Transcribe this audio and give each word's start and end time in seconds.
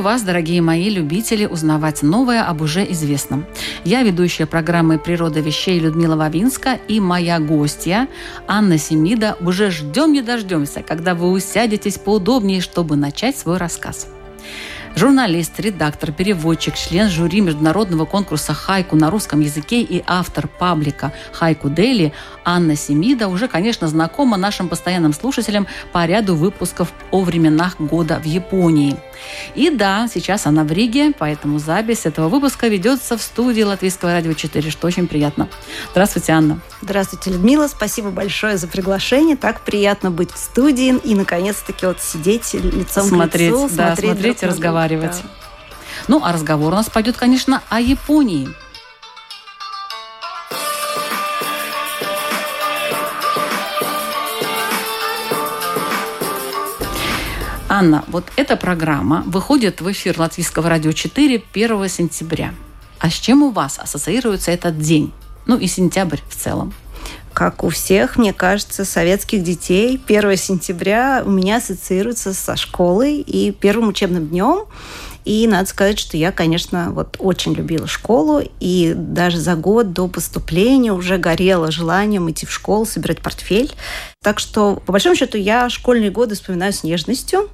Приветствую 0.00 0.18
вас, 0.18 0.26
дорогие 0.26 0.62
мои 0.62 0.88
любители, 0.88 1.44
узнавать 1.44 2.02
новое 2.02 2.42
об 2.42 2.62
уже 2.62 2.90
известном. 2.90 3.44
Я 3.84 4.02
ведущая 4.02 4.46
программы 4.46 4.98
«Природа 4.98 5.40
вещей» 5.40 5.78
Людмила 5.78 6.16
Вавинска 6.16 6.78
и 6.88 7.00
моя 7.00 7.38
гостья 7.38 8.08
Анна 8.46 8.78
Семида. 8.78 9.36
Уже 9.42 9.70
ждем 9.70 10.14
не 10.14 10.22
дождемся, 10.22 10.82
когда 10.82 11.14
вы 11.14 11.30
усядетесь 11.30 11.98
поудобнее, 11.98 12.62
чтобы 12.62 12.96
начать 12.96 13.36
свой 13.36 13.58
рассказ. 13.58 14.08
Журналист, 14.96 15.60
редактор, 15.60 16.12
переводчик, 16.12 16.76
член 16.76 17.10
жюри 17.10 17.42
международного 17.42 18.06
конкурса 18.06 18.54
«Хайку» 18.54 18.96
на 18.96 19.10
русском 19.10 19.40
языке 19.40 19.82
и 19.82 20.02
автор 20.06 20.48
паблика 20.48 21.12
«Хайку 21.32 21.68
Дели» 21.68 22.14
Анна 22.42 22.74
Семида 22.74 23.28
уже, 23.28 23.48
конечно, 23.48 23.86
знакома 23.86 24.38
нашим 24.38 24.68
постоянным 24.68 25.12
слушателям 25.12 25.66
по 25.92 26.06
ряду 26.06 26.36
выпусков 26.36 26.90
о 27.10 27.20
временах 27.20 27.78
года 27.78 28.18
в 28.18 28.24
Японии. 28.24 28.96
И 29.54 29.70
да, 29.70 30.08
сейчас 30.12 30.46
она 30.46 30.64
в 30.64 30.72
Риге, 30.72 31.12
поэтому 31.18 31.58
запись 31.58 32.06
этого 32.06 32.28
выпуска 32.28 32.68
ведется 32.68 33.16
в 33.16 33.22
студии 33.22 33.62
Латвийского 33.62 34.12
радио 34.12 34.32
4, 34.32 34.70
что 34.70 34.86
очень 34.86 35.06
приятно. 35.06 35.48
Здравствуйте, 35.92 36.32
Анна. 36.32 36.60
Здравствуйте, 36.80 37.30
Людмила. 37.30 37.68
Спасибо 37.68 38.10
большое 38.10 38.56
за 38.56 38.68
приглашение. 38.68 39.36
Так 39.36 39.62
приятно 39.62 40.10
быть 40.10 40.30
в 40.30 40.36
студии 40.36 40.96
и, 41.04 41.14
наконец-таки, 41.14 41.86
вот 41.86 42.00
сидеть 42.00 42.54
лицом 42.54 43.08
смотреть, 43.08 43.50
к 43.50 43.54
лицу. 43.54 43.68
Да, 43.74 43.94
смотреть, 43.94 44.10
смотреть 44.12 44.42
и 44.42 44.46
разговаривать. 44.46 45.22
Да. 45.22 45.28
Ну, 46.08 46.22
а 46.24 46.32
разговор 46.32 46.72
у 46.72 46.76
нас 46.76 46.88
пойдет, 46.88 47.16
конечно, 47.16 47.62
о 47.68 47.80
Японии– 47.80 48.48
Анна, 57.72 58.04
вот 58.08 58.24
эта 58.34 58.56
программа 58.56 59.22
выходит 59.26 59.80
в 59.80 59.88
эфир 59.92 60.18
Латвийского 60.18 60.68
радио 60.68 60.90
4 60.90 61.40
1 61.54 61.88
сентября. 61.88 62.52
А 62.98 63.08
с 63.08 63.12
чем 63.12 63.44
у 63.44 63.52
вас 63.52 63.78
ассоциируется 63.78 64.50
этот 64.50 64.80
день? 64.80 65.12
Ну 65.46 65.56
и 65.56 65.68
сентябрь 65.68 66.18
в 66.28 66.34
целом 66.34 66.74
как 67.32 67.64
у 67.64 67.68
всех, 67.68 68.16
мне 68.16 68.32
кажется, 68.32 68.84
советских 68.84 69.42
детей, 69.42 70.00
1 70.06 70.36
сентября 70.36 71.22
у 71.24 71.30
меня 71.30 71.56
ассоциируется 71.56 72.34
со 72.34 72.56
школой 72.56 73.20
и 73.20 73.52
первым 73.52 73.88
учебным 73.88 74.26
днем. 74.26 74.66
И 75.24 75.46
надо 75.46 75.68
сказать, 75.68 75.98
что 75.98 76.16
я, 76.16 76.32
конечно, 76.32 76.90
вот 76.92 77.16
очень 77.18 77.54
любила 77.54 77.86
школу, 77.86 78.42
и 78.60 78.94
даже 78.96 79.38
за 79.38 79.54
год 79.54 79.92
до 79.92 80.08
поступления 80.08 80.92
уже 80.92 81.18
горела 81.18 81.70
желанием 81.70 82.30
идти 82.30 82.46
в 82.46 82.52
школу, 82.52 82.86
собирать 82.86 83.20
портфель. 83.20 83.72
Так 84.22 84.38
что, 84.38 84.76
по 84.86 84.92
большому 84.92 85.16
счету, 85.16 85.38
я 85.38 85.68
школьные 85.68 86.10
годы 86.10 86.34
вспоминаю 86.34 86.72
с 86.72 86.84
нежностью. 86.84 87.48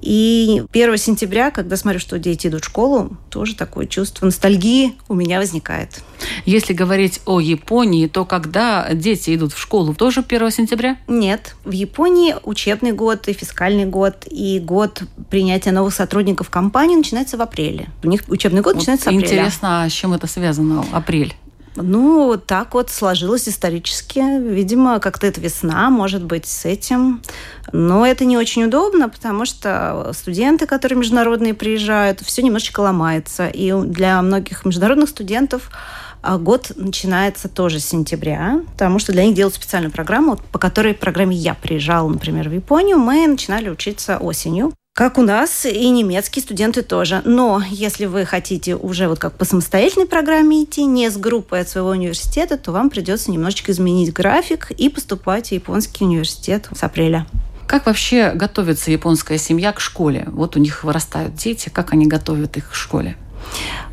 И 0.00 0.62
1 0.72 0.96
сентября, 0.96 1.50
когда 1.50 1.76
смотрю, 1.76 2.00
что 2.00 2.18
дети 2.18 2.46
идут 2.46 2.62
в 2.62 2.66
школу, 2.66 3.16
тоже 3.28 3.54
такое 3.54 3.86
чувство 3.86 4.26
ностальгии 4.26 4.94
у 5.08 5.14
меня 5.14 5.38
возникает. 5.38 6.02
Если 6.44 6.72
говорить 6.72 7.20
о 7.26 7.40
Японии, 7.40 8.06
то 8.06 8.24
когда 8.24 8.88
дети 8.92 9.34
идут 9.34 9.52
в 9.52 9.58
школу, 9.58 9.94
тоже 9.94 10.24
1 10.26 10.50
сентября? 10.50 10.96
Нет. 11.06 11.56
В 11.64 11.72
Японии 11.72 12.34
учебный 12.44 12.92
год 12.92 13.28
и 13.28 13.32
фискальный 13.32 13.86
год, 13.86 14.26
и 14.30 14.58
год 14.58 15.02
принятия 15.28 15.72
новых 15.72 15.94
сотрудников 15.94 16.50
компании 16.50 16.96
начинается 16.96 17.36
в 17.36 17.42
апреле. 17.42 17.88
У 18.02 18.08
них 18.08 18.22
учебный 18.28 18.62
год 18.62 18.74
вот 18.74 18.80
начинается 18.80 19.04
с 19.04 19.08
апреля. 19.08 19.24
Интересно, 19.24 19.84
а 19.84 19.88
с 19.88 19.92
чем 19.92 20.12
это 20.12 20.26
связано? 20.26 20.84
Апрель? 20.92 21.34
Ну, 21.76 22.40
так 22.44 22.74
вот 22.74 22.90
сложилось 22.90 23.48
исторически. 23.48 24.18
Видимо, 24.18 24.98
как-то 24.98 25.26
это 25.26 25.40
весна, 25.40 25.88
может 25.90 26.24
быть, 26.24 26.46
с 26.46 26.64
этим. 26.64 27.22
Но 27.72 28.04
это 28.04 28.24
не 28.24 28.36
очень 28.36 28.64
удобно, 28.64 29.08
потому 29.08 29.44
что 29.44 30.10
студенты, 30.12 30.66
которые 30.66 30.98
международные 30.98 31.54
приезжают, 31.54 32.20
все 32.20 32.42
немножечко 32.42 32.80
ломается. 32.80 33.46
И 33.46 33.72
для 33.72 34.20
многих 34.20 34.64
международных 34.64 35.08
студентов 35.08 35.70
а, 36.22 36.38
год 36.38 36.72
начинается 36.74 37.48
тоже 37.48 37.78
с 37.78 37.86
сентября, 37.86 38.60
потому 38.72 38.98
что 38.98 39.12
для 39.12 39.24
них 39.24 39.34
делают 39.34 39.54
специальную 39.54 39.92
программу, 39.92 40.38
по 40.50 40.58
которой 40.58 40.92
программе 40.92 41.36
я 41.36 41.54
приезжала, 41.54 42.08
например, 42.08 42.48
в 42.48 42.52
Японию. 42.52 42.98
Мы 42.98 43.26
начинали 43.26 43.68
учиться 43.68 44.18
осенью 44.18 44.72
как 44.94 45.18
у 45.18 45.22
нас, 45.22 45.64
и 45.64 45.88
немецкие 45.88 46.42
студенты 46.42 46.82
тоже. 46.82 47.22
Но 47.24 47.62
если 47.70 48.06
вы 48.06 48.26
хотите 48.26 48.76
уже 48.76 49.08
вот 49.08 49.18
как 49.18 49.34
по 49.34 49.44
самостоятельной 49.44 50.06
программе 50.06 50.64
идти, 50.64 50.84
не 50.84 51.08
с 51.08 51.16
группой 51.16 51.60
от 51.60 51.68
своего 51.68 51.90
университета, 51.90 52.58
то 52.58 52.72
вам 52.72 52.90
придется 52.90 53.30
немножечко 53.30 53.72
изменить 53.72 54.12
график 54.12 54.70
и 54.72 54.88
поступать 54.88 55.48
в 55.48 55.52
японский 55.52 56.04
университет 56.04 56.68
с 56.74 56.82
апреля. 56.82 57.26
Как 57.66 57.86
вообще 57.86 58.32
готовится 58.34 58.90
японская 58.90 59.38
семья 59.38 59.72
к 59.72 59.80
школе? 59.80 60.26
Вот 60.32 60.56
у 60.56 60.58
них 60.58 60.82
вырастают 60.82 61.34
дети, 61.34 61.68
как 61.68 61.92
они 61.92 62.06
готовят 62.06 62.56
их 62.56 62.70
к 62.70 62.74
школе? 62.74 63.16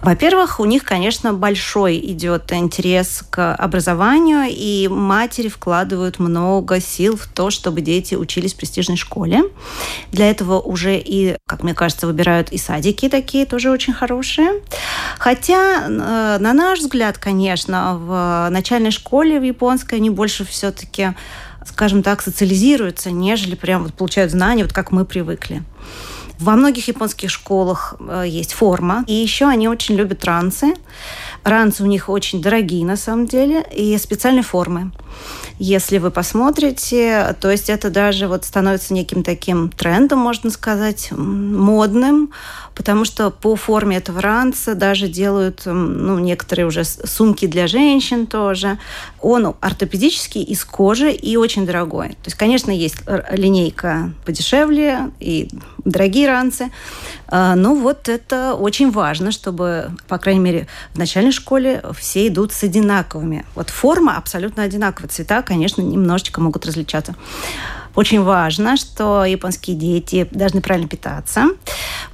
Во-первых, 0.02 0.60
у 0.60 0.66
них, 0.66 0.84
конечно, 0.84 1.34
большой 1.34 1.98
идет 1.98 2.54
интерес 2.54 3.24
к 3.30 3.56
образованию, 3.56 4.46
и 4.48 4.88
матери 4.88 5.50
вкладывают 5.50 6.20
много 6.20 6.80
сил 6.80 7.18
в 7.18 7.28
то, 7.28 7.50
чтобы 7.50 7.82
дети 7.82 8.16
учились 8.16 8.54
в 8.54 8.58
престижной 8.58 8.98
школе. 8.98 9.44
Для 10.12 10.30
этого 10.30 10.60
уже 10.60 10.98
и, 10.98 11.36
как 11.46 11.64
мне 11.64 11.74
кажется, 11.74 12.08
выбирают 12.08 12.52
и 12.52 12.58
садики 12.58 13.10
такие 13.10 13.46
тоже 13.46 13.72
очень 13.72 13.94
хорошие. 13.94 14.62
Хотя, 15.18 15.88
э, 15.88 16.38
на 16.40 16.54
наш 16.54 16.80
взгляд, 16.80 17.18
конечно, 17.18 17.98
в 17.98 18.50
начальной 18.52 18.92
школе 18.92 19.40
в 19.40 19.44
японской 19.44 19.96
они 19.96 20.10
больше 20.10 20.46
все-таки 20.46 21.16
скажем 21.68 22.02
так, 22.02 22.22
социализируются, 22.22 23.12
нежели 23.12 23.56
прям 23.56 23.84
вот 23.84 23.94
получают 23.94 24.32
знания, 24.32 24.64
вот 24.64 24.72
как 24.72 24.92
мы 24.92 25.04
привыкли. 25.04 25.64
Во 26.40 26.56
многих 26.56 26.88
японских 26.88 27.30
школах 27.30 27.96
э, 28.00 28.26
есть 28.28 28.54
форма. 28.54 29.04
И 29.08 29.14
еще 29.14 29.46
они 29.46 29.68
очень 29.68 29.96
любят 29.96 30.24
ранцы. 30.26 30.74
Ранцы 31.44 31.84
у 31.84 31.88
них 31.88 32.10
очень 32.10 32.42
дорогие 32.42 32.86
на 32.86 32.98
самом 32.98 33.26
деле. 33.26 33.66
И 33.74 33.98
специальные 33.98 34.44
формы. 34.44 34.92
Если 35.60 35.98
вы 35.98 36.12
посмотрите, 36.12 37.36
то 37.42 37.50
есть 37.50 37.70
это 37.70 37.90
даже 37.90 38.28
вот 38.28 38.46
становится 38.46 38.94
неким 38.94 39.24
таким 39.24 39.70
трендом, 39.70 40.20
можно 40.20 40.52
сказать, 40.52 41.10
модным, 41.12 42.32
потому 42.76 43.06
что 43.06 43.32
по 43.32 43.56
форме 43.56 43.98
этого 43.98 44.22
ранца 44.22 44.76
даже 44.76 45.08
делают 45.08 45.64
ну, 45.66 46.20
некоторые 46.20 46.68
уже 46.68 46.84
сумки 46.84 47.48
для 47.48 47.66
женщин 47.66 48.28
тоже. 48.28 48.78
Он 49.20 49.56
ортопедический, 49.60 50.44
из 50.44 50.64
кожи 50.64 51.12
и 51.12 51.38
очень 51.38 51.66
дорогой. 51.66 52.10
То 52.10 52.26
есть, 52.26 52.38
конечно, 52.38 52.70
есть 52.70 52.98
линейка 53.32 54.14
подешевле 54.26 55.12
и 55.20 55.50
дорогие 55.88 56.28
ранцы, 56.28 56.72
а, 57.28 57.56
но 57.56 57.74
вот 57.76 58.10
это 58.10 58.54
очень 58.54 58.92
важно, 58.92 59.32
чтобы, 59.32 59.92
по 60.08 60.18
крайней 60.18 60.42
мере, 60.42 60.68
в 60.94 60.98
начальной 60.98 61.32
школе 61.32 61.82
все 61.98 62.28
идут 62.28 62.54
с 62.54 62.64
одинаковыми. 62.64 63.46
Вот 63.56 63.70
форма 63.70 64.18
абсолютно 64.18 64.64
одинаковая, 64.64 65.10
цвета, 65.10 65.42
конечно, 65.42 65.82
немножечко 65.82 66.42
могут 66.42 66.66
различаться. 66.66 67.16
Очень 67.96 68.22
важно, 68.22 68.78
что 68.78 69.26
японские 69.26 69.76
дети 69.76 70.28
должны 70.30 70.62
правильно 70.62 70.88
питаться, 70.88 71.46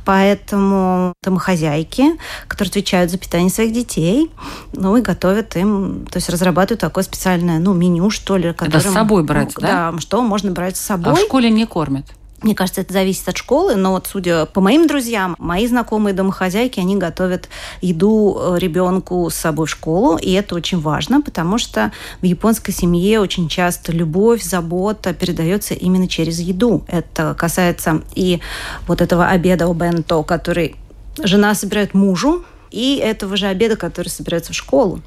поэтому 0.05 1.11
домохозяйки, 1.21 2.17
которые 2.47 2.69
отвечают 2.69 3.11
за 3.11 3.17
питание 3.17 3.49
своих 3.49 3.73
детей, 3.73 4.31
ну 4.71 4.95
и 4.95 5.01
готовят 5.01 5.57
им, 5.57 6.05
то 6.09 6.19
есть 6.19 6.29
разрабатывают 6.29 6.79
такое 6.79 7.03
специальное, 7.03 7.59
ну, 7.59 7.73
меню, 7.73 8.09
что 8.11 8.37
ли. 8.37 8.53
Которым, 8.53 8.79
Это 8.79 8.89
с 8.89 8.93
собой 8.93 9.23
брать, 9.23 9.51
ну, 9.57 9.61
да? 9.61 9.91
Да, 9.91 9.99
что 9.99 10.21
можно 10.21 10.51
брать 10.51 10.77
с 10.77 10.79
собой. 10.79 11.11
А 11.11 11.15
в 11.17 11.19
школе 11.19 11.49
не 11.49 11.65
кормят? 11.65 12.05
Мне 12.43 12.55
кажется, 12.55 12.81
это 12.81 12.93
зависит 12.93 13.27
от 13.27 13.37
школы, 13.37 13.75
но 13.75 13.91
вот 13.91 14.07
судя 14.07 14.45
по 14.45 14.61
моим 14.61 14.85
друзьям, 14.85 15.35
мои 15.39 15.65
знакомые 15.65 16.13
домохозяйки, 16.13 16.79
они 16.79 16.97
готовят 16.97 17.47
еду 17.81 18.37
э, 18.37 18.59
ребенку 18.59 19.29
с 19.29 19.35
собой 19.35 19.67
в 19.67 19.69
школу, 19.69 20.17
и 20.17 20.31
это 20.33 20.55
очень 20.55 20.79
важно, 20.79 21.21
потому 21.21 21.57
что 21.57 21.91
в 22.21 22.25
японской 22.25 22.71
семье 22.71 23.21
очень 23.21 23.47
часто 23.47 23.93
любовь, 23.93 24.43
забота 24.43 25.13
передается 25.13 25.73
именно 25.73 26.07
через 26.07 26.39
еду. 26.39 26.83
Это 26.87 27.33
касается 27.33 28.01
и 28.13 28.41
вот 28.87 29.01
этого 29.01 29.27
обеда 29.27 29.67
у 29.67 29.73
бенто, 29.73 30.21
который 30.23 30.75
жена 31.23 31.55
собирает 31.55 31.93
мужу, 31.93 32.43
и 32.73 32.95
этого 32.97 33.37
же 33.37 33.45
обеда, 33.45 33.75
который 33.75 34.07
собирается 34.07 34.51
в 34.51 34.55
школу. 34.55 35.01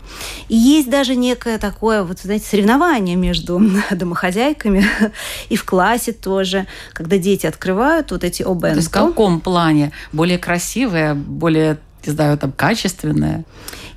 И 0.48 0.54
есть 0.54 0.88
даже 0.88 1.16
некое 1.16 1.58
такое, 1.58 2.04
вот, 2.04 2.20
знаете, 2.20 2.46
соревнование 2.46 3.16
между 3.16 3.60
домохозяйками 3.90 4.86
и 5.48 5.56
в 5.56 5.64
классе 5.64 6.12
тоже, 6.12 6.66
когда 6.92 7.18
дети 7.18 7.46
открывают 7.46 8.12
вот 8.12 8.22
эти 8.22 8.42
обенто. 8.42 8.70
То 8.70 8.76
есть 8.76 8.88
в 8.88 8.92
каком 8.92 9.40
плане? 9.40 9.90
Более 10.12 10.38
красивое, 10.38 11.14
более, 11.14 11.78
знаю, 12.10 12.38
там, 12.38 12.52
качественное? 12.52 13.44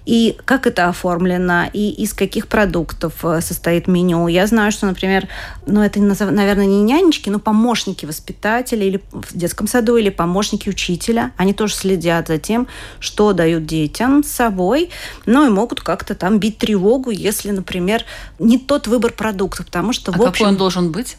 и 0.10 0.36
как 0.46 0.66
это 0.66 0.90
оформлено, 0.90 1.70
и 1.72 1.92
из 1.92 2.16
каких 2.16 2.48
продуктов 2.48 3.14
э, 3.24 3.42
состоит 3.42 3.88
меню. 3.88 4.28
Я 4.28 4.48
знаю, 4.48 4.72
что, 4.72 4.88
например, 4.88 5.28
ну 5.68 5.84
это, 5.84 6.00
наверное, 6.00 6.66
не 6.66 6.82
нянечки, 6.82 7.30
но 7.30 7.38
помощники 7.38 8.08
воспитателя 8.08 8.84
или 8.84 9.04
в 9.12 9.38
детском 9.38 9.68
саду, 9.68 9.98
или 9.98 10.10
помощники 10.10 10.68
учителя. 10.68 11.32
Они 11.38 11.54
тоже 11.54 11.76
следят 11.76 12.28
за 12.28 12.40
тем, 12.40 12.68
что 13.00 13.34
дают 13.34 13.68
детям 13.68 14.24
с 14.24 14.30
собой, 14.30 14.90
ну 15.28 15.46
и 15.46 15.50
могут 15.52 15.82
как-то 15.82 16.16
там 16.16 16.40
бить 16.40 16.58
тревогу, 16.58 17.12
если, 17.12 17.52
например, 17.52 18.04
не 18.40 18.58
тот 18.58 18.88
выбор 18.88 19.14
продуктов, 19.14 19.68
потому 19.68 19.94
что, 19.94 20.12
а 20.12 20.18
в 20.18 20.22
общем... 20.22 20.32
какой 20.32 20.48
он 20.48 20.58
должен 20.58 20.92
быть? 20.92 21.18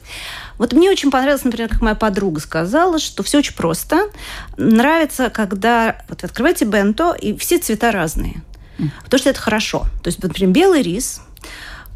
Вот 0.60 0.74
мне 0.74 0.90
очень 0.90 1.10
понравилось, 1.10 1.42
например, 1.42 1.70
как 1.70 1.80
моя 1.80 1.94
подруга 1.94 2.38
сказала, 2.38 2.98
что 2.98 3.22
все 3.22 3.38
очень 3.38 3.54
просто. 3.54 4.10
Нравится, 4.58 5.30
когда 5.30 6.02
вот 6.06 6.22
открываете 6.22 6.66
бенто, 6.66 7.14
и 7.14 7.34
все 7.34 7.56
цвета 7.56 7.92
разные. 7.92 8.42
Потому 9.04 9.18
что 9.18 9.30
это 9.30 9.40
хорошо. 9.40 9.86
То 10.02 10.08
есть, 10.08 10.22
например, 10.22 10.52
белый 10.52 10.82
рис, 10.82 11.22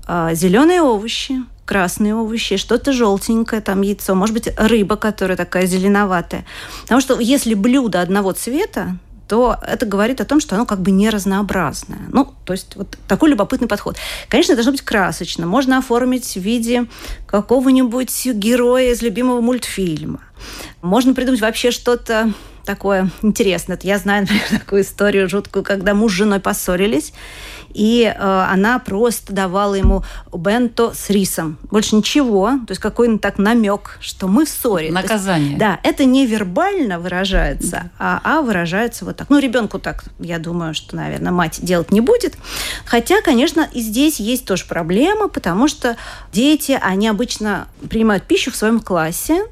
а, 0.07 0.33
зеленые 0.33 0.81
овощи, 0.81 1.43
красные 1.67 2.15
овощи, 2.15 2.57
что-то 2.57 2.95
желтенькое, 2.95 3.61
там 3.61 3.83
яйцо, 3.83 4.15
может 4.15 4.33
быть, 4.33 4.49
рыба, 4.57 4.97
которая 4.97 5.37
такая 5.37 5.67
зеленоватая. 5.67 6.47
Потому 6.85 7.03
что 7.03 7.21
если 7.21 7.53
блюдо 7.53 8.01
одного 8.01 8.33
цвета, 8.33 8.97
то 9.35 9.59
это 9.67 9.85
говорит 9.85 10.21
о 10.21 10.25
том, 10.25 10.39
что 10.39 10.55
оно 10.55 10.65
как 10.65 10.81
бы 10.81 10.93
не 10.93 11.11
разнообразное. 11.11 11.99
Ну, 12.13 12.33
то 12.45 12.53
есть 12.53 12.77
вот 12.77 12.97
такой 13.09 13.31
любопытный 13.31 13.67
подход. 13.67 13.97
Конечно, 14.29 14.55
должно 14.55 14.71
быть 14.71 14.83
красочно. 14.83 15.45
Можно 15.45 15.79
оформить 15.79 16.37
в 16.37 16.41
виде 16.41 16.87
какого-нибудь 17.27 18.27
героя 18.27 18.93
из 18.93 19.03
любимого 19.03 19.41
мультфильма. 19.41 20.21
Можно 20.83 21.15
придумать 21.15 21.41
вообще 21.41 21.73
что-то 21.73 22.33
такое 22.65 23.11
интересное. 23.23 23.77
Я 23.83 23.99
знаю, 23.99 24.21
например, 24.31 24.61
такую 24.61 24.83
историю 24.83 25.29
жуткую, 25.29 25.65
когда 25.65 25.95
муж 25.95 26.13
с 26.13 26.15
женой 26.15 26.39
поссорились, 26.39 27.13
и 27.75 28.05
э, 28.05 28.47
она 28.51 28.79
просто 28.79 29.33
давала 29.33 29.75
ему 29.75 30.05
бенто 30.33 30.93
с 30.95 31.11
рисом. 31.11 31.59
Больше 31.71 31.97
ничего. 31.97 32.53
То 32.67 32.71
есть 32.71 32.81
какой-нибудь 32.81 33.21
так 33.21 33.39
намек, 33.39 33.99
что 34.01 34.29
мы 34.29 34.47
в 34.47 34.49
ссоре. 34.49 34.91
Наказание. 34.91 35.51
Есть, 35.51 35.59
да, 35.59 35.81
это 35.83 36.05
не 36.05 36.25
вербально 36.27 36.99
выражается, 36.99 37.91
а, 37.99 38.21
а 38.23 38.41
выражается 38.43 39.05
вот 39.05 39.17
так. 39.17 39.29
Ну, 39.29 39.39
ребенку 39.39 39.79
так, 39.79 40.05
я 40.19 40.39
думаю, 40.39 40.75
что, 40.75 40.97
наверное, 40.97 41.33
мать 41.33 41.59
делать 41.61 41.91
не 41.91 42.01
будет. 42.01 42.37
Хотя, 42.85 43.21
конечно, 43.21 43.69
и 43.73 43.81
здесь 43.81 44.21
есть 44.21 44.47
тоже 44.47 44.65
проблема, 44.67 45.29
потому 45.29 45.69
что 45.69 45.97
дети, 46.33 46.79
они 46.81 47.09
обычно 47.09 47.67
принимают 47.91 48.25
пищу 48.25 48.51
в 48.51 48.57
своем 48.57 48.81
классе, 48.81 49.43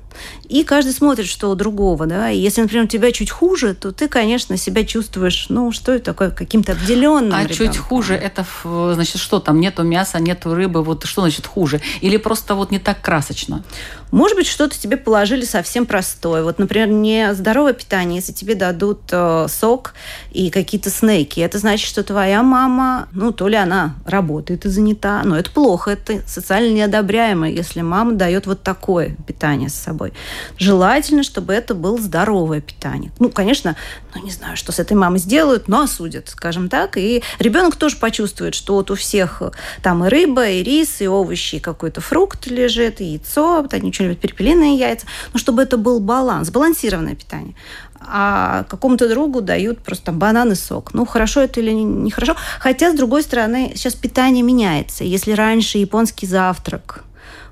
и 0.49 0.64
каждый 0.64 0.93
смотрит, 0.93 1.26
что 1.26 1.50
у 1.50 1.55
другого, 1.55 2.06
да. 2.06 2.31
И 2.31 2.38
если, 2.38 2.62
например, 2.62 2.85
у 2.85 2.88
тебя 2.88 3.12
чуть 3.12 3.31
хуже, 3.31 3.75
то 3.75 3.93
ты, 3.93 4.09
конечно, 4.09 4.56
себя 4.56 4.85
чувствуешь, 4.85 5.47
ну, 5.49 5.73
что 5.73 5.93
это 5.93 6.06
такое, 6.06 6.31
каким-то 6.31 6.73
обделенным. 6.73 7.35
А 7.35 7.44
ребенком. 7.44 7.67
чуть 7.67 7.76
хуже, 7.79 8.14
это, 8.14 8.44
значит, 8.64 9.20
что 9.20 9.41
там, 9.41 9.61
нету 9.61 9.82
мяса, 9.82 10.19
нету 10.19 10.55
рыбы, 10.55 10.82
вот 10.82 11.05
что 11.05 11.23
значит 11.23 11.47
хуже? 11.47 11.81
Или 12.00 12.17
просто 12.17 12.55
вот 12.55 12.70
не 12.70 12.79
так 12.79 13.00
красочно? 13.00 13.64
Может 14.12 14.37
быть, 14.37 14.47
что-то 14.47 14.79
тебе 14.79 14.99
положили 14.99 15.44
совсем 15.47 15.87
простое. 15.87 16.43
Вот, 16.43 16.59
например, 16.59 16.88
не 16.88 17.32
здоровое 17.32 17.73
питание, 17.73 18.17
если 18.17 18.32
тебе 18.32 18.55
дадут 18.55 19.00
э, 19.11 19.47
сок 19.49 19.94
и 20.31 20.50
какие-то 20.50 20.91
снеки, 20.91 21.41
это 21.41 21.59
значит, 21.59 21.88
что 21.88 22.03
твоя 22.03 22.43
мама, 22.43 23.09
ну, 23.12 23.32
то 23.32 23.49
ли 23.49 23.56
она 23.56 23.94
работает 24.05 24.67
и 24.67 24.69
занята, 24.69 25.23
но 25.25 25.38
это 25.38 25.50
плохо, 25.50 25.93
это 25.93 26.20
социально 26.29 26.75
неодобряемо, 26.75 27.49
если 27.49 27.81
мама 27.81 28.12
дает 28.12 28.47
вот 28.47 28.62
такое 28.62 29.17
питание 29.26 29.70
с 29.70 29.75
собой. 29.75 30.12
Желательно, 30.58 31.23
чтобы 31.23 31.55
это 31.55 31.75
было 31.75 31.99
здоровое 31.99 32.61
питание. 32.61 33.11
Ну, 33.19 33.31
конечно, 33.31 33.76
ну, 34.15 34.23
не 34.23 34.31
знаю, 34.31 34.58
что 34.58 34.73
с 34.73 34.79
этой 34.79 34.94
мамой 34.94 35.20
сделают, 35.20 35.69
но 35.69 35.81
осудят, 35.81 36.29
скажем 36.29 36.69
так. 36.69 36.99
И 36.99 37.23
ребенок 37.38 37.76
тоже 37.76 37.97
почувствует, 37.97 38.55
что 38.55 38.75
вот 38.75 38.91
у 38.91 38.94
всех 38.94 39.43
там 39.82 40.05
и 40.05 40.08
рыба, 40.11 40.49
и 40.50 40.62
рис, 40.62 41.00
и 41.00 41.08
овощи, 41.08 41.56
и 41.56 41.61
какой-то 41.61 42.03
фрукт 42.03 42.47
лежит, 42.47 43.00
и 43.00 43.05
яйцо, 43.05 43.67
они 43.73 43.91
что-нибудь 44.02 44.20
перепелиные 44.20 44.76
яйца, 44.76 45.06
но 45.32 45.38
чтобы 45.38 45.62
это 45.62 45.76
был 45.76 46.00
баланс, 46.00 46.50
балансированное 46.50 47.14
питание. 47.14 47.54
А 48.00 48.64
какому-то 48.69 49.08
другу 49.08 49.40
дают 49.40 49.78
просто 49.81 50.06
там 50.06 50.19
банан 50.19 50.54
сок. 50.56 50.93
Ну, 50.93 51.06
хорошо 51.06 51.40
это 51.40 51.60
или 51.60 51.70
нехорошо. 51.70 52.37
Хотя, 52.58 52.90
с 52.90 52.96
другой 52.96 53.22
стороны, 53.22 53.72
сейчас 53.76 53.94
питание 53.94 54.43
меняется. 54.43 55.04
Если 55.04 55.32
раньше 55.32 55.78
японский 55.78 56.26
завтрак 56.26 57.04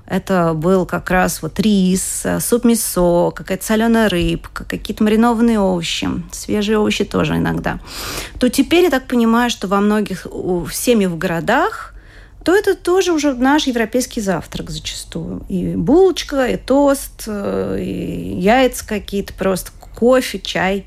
это 0.05 0.53
был 0.53 0.85
как 0.85 1.09
раз 1.09 1.41
вот 1.41 1.57
рис, 1.61 2.25
суп-мясо, 2.41 3.31
какая-то 3.31 3.63
соленая 3.63 4.09
рыбка, 4.09 4.65
какие-то 4.65 5.05
маринованные 5.05 5.57
овощи, 5.57 6.09
свежие 6.33 6.79
овощи 6.79 7.05
тоже 7.05 7.37
иногда. 7.37 7.79
То 8.37 8.49
теперь 8.49 8.83
я 8.83 8.89
так 8.89 9.07
понимаю, 9.07 9.49
что 9.49 9.69
во 9.69 9.79
многих 9.79 10.27
семьях 10.73 11.11
в 11.11 11.17
городах 11.17 11.90
то 12.43 12.55
это 12.55 12.75
тоже 12.75 13.13
уже 13.13 13.33
наш 13.33 13.67
европейский 13.67 14.21
завтрак 14.21 14.69
зачастую. 14.69 15.43
И 15.49 15.75
булочка, 15.75 16.47
и 16.47 16.57
тост, 16.57 17.23
э, 17.27 17.77
и 17.79 18.39
яйца 18.39 18.87
какие-то 18.87 19.33
просто, 19.33 19.71
кофе, 19.95 20.39
чай. 20.39 20.85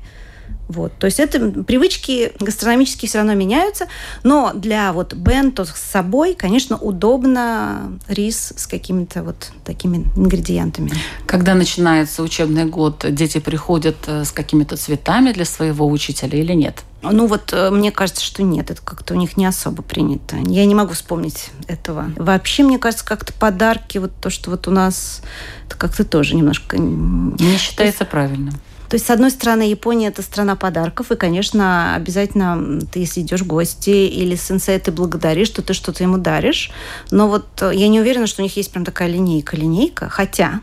Вот. 0.67 0.93
То 0.97 1.05
есть 1.05 1.19
это 1.19 1.39
привычки 1.63 2.31
гастрономические 2.39 3.07
все 3.07 3.19
равно 3.19 3.35
меняются, 3.35 3.87
но 4.23 4.51
для 4.53 4.93
вот 4.93 5.13
бенто 5.13 5.65
с 5.65 5.75
собой, 5.75 6.33
конечно, 6.33 6.77
удобно 6.77 7.99
рис 8.07 8.53
с 8.55 8.65
какими-то 8.65 9.23
вот 9.23 9.51
такими 9.63 10.05
ингредиентами. 10.15 10.91
Когда 11.27 11.53
начинается 11.53 12.23
учебный 12.23 12.65
год, 12.65 13.05
дети 13.09 13.39
приходят 13.39 13.97
э, 14.07 14.25
с 14.25 14.31
какими-то 14.31 14.75
цветами 14.75 15.31
для 15.31 15.45
своего 15.45 15.87
учителя 15.87 16.39
или 16.39 16.53
нет? 16.53 16.83
Ну 17.11 17.27
вот 17.27 17.51
э, 17.53 17.69
мне 17.69 17.91
кажется, 17.91 18.23
что 18.23 18.43
нет, 18.43 18.71
это 18.71 18.81
как-то 18.81 19.13
у 19.13 19.17
них 19.17 19.37
не 19.37 19.45
особо 19.45 19.81
принято. 19.81 20.35
Я 20.37 20.65
не 20.65 20.75
могу 20.75 20.93
вспомнить 20.93 21.51
этого. 21.67 22.11
Вообще, 22.17 22.63
мне 22.63 22.79
кажется, 22.79 23.05
как-то 23.05 23.33
подарки, 23.33 23.97
вот 23.97 24.11
то, 24.21 24.29
что 24.29 24.51
вот 24.51 24.67
у 24.67 24.71
нас, 24.71 25.21
это 25.67 25.77
как-то 25.77 26.03
тоже 26.03 26.35
немножко... 26.35 26.77
Не 26.77 27.57
считается 27.57 28.05
правильным. 28.05 28.53
То 28.89 28.95
есть, 28.95 29.07
с 29.07 29.09
одной 29.09 29.31
стороны, 29.31 29.63
Япония– 29.63 30.07
это 30.09 30.21
страна 30.21 30.55
подарков, 30.55 31.11
и, 31.11 31.15
конечно, 31.15 31.95
обязательно 31.95 32.79
ты, 32.91 32.99
если 32.99 33.21
идешь 33.21 33.41
в 33.41 33.47
гости 33.47 33.89
или 33.89 34.35
сенсей, 34.35 34.79
ты 34.79 34.91
благодаришь, 34.91 35.47
что 35.47 35.61
ты 35.61 35.73
что-то 35.73 36.03
ему 36.03 36.17
даришь. 36.17 36.71
Но 37.11 37.27
вот 37.27 37.47
э, 37.61 37.71
я 37.73 37.87
не 37.87 37.99
уверена, 37.99 38.27
что 38.27 38.41
у 38.41 38.43
них 38.43 38.55
есть 38.57 38.71
прям 38.71 38.85
такая 38.85 39.09
линейка-линейка. 39.09 40.09
Хотя 40.09 40.61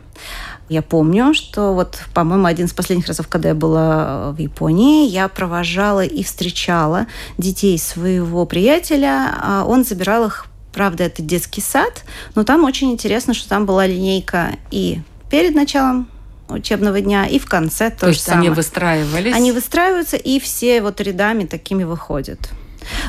я 0.73 0.83
помню, 0.83 1.35
что 1.35 1.75
вот, 1.75 2.01
по-моему, 2.15 2.47
один 2.47 2.67
из 2.67 2.73
последних 2.73 3.07
разов, 3.07 3.29
когда 3.29 3.51
я 3.51 3.55
была 3.55 4.33
в 4.33 4.39
Японии, 4.39 5.07
я 5.07 5.29
провожала 5.29 6.05
и 6.05 6.23
встречала 6.23 7.07
детей 7.37 7.79
своего 7.79 8.47
приятеля. 8.47 9.35
А 9.41 9.65
он 9.67 9.85
забирал 9.85 10.27
их, 10.27 10.47
правда, 10.73 11.05
это 11.05 11.23
детский 11.23 11.61
сад, 11.61 12.05
но 12.35 12.45
там 12.45 12.65
очень 12.65 12.91
интересно, 12.91 13.35
что 13.35 13.49
там 13.49 13.67
была 13.67 13.87
линейка 13.87 14.57
и 14.71 15.01
перед 15.31 15.55
началом 15.55 16.09
учебного 16.49 17.01
дня, 17.01 17.27
и 17.27 17.39
в 17.39 17.47
конце 17.47 17.91
то, 17.91 18.01
то 18.01 18.09
есть 18.09 18.23
самое. 18.23 18.49
они 18.49 18.57
выстраивались? 18.57 19.35
Они 19.35 19.53
выстраиваются, 19.53 20.17
и 20.17 20.41
все 20.41 20.83
вот 20.83 21.01
рядами 21.01 21.45
такими 21.45 21.85
выходят. 21.85 22.51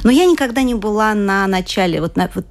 Но 0.03 0.12
я 0.12 0.25
никогда 0.25 0.62
не 0.62 0.75
была 0.75 1.13
на 1.13 1.48
начале, 1.48 2.01
вот, 2.01 2.15
на, 2.15 2.29
вот 2.36 2.46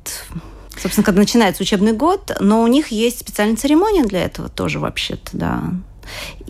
собственно, 0.83 1.05
когда 1.05 1.21
начинается 1.21 1.63
учебный 1.63 1.93
год, 1.93 2.37
но 2.41 2.63
у 2.63 2.67
них 2.67 2.89
есть 2.89 3.21
специальная 3.21 3.57
церемония 3.57 4.05
для 4.05 4.25
этого 4.25 4.49
тоже 4.49 4.81
вообще-то, 4.81 5.31
да. 5.33 5.63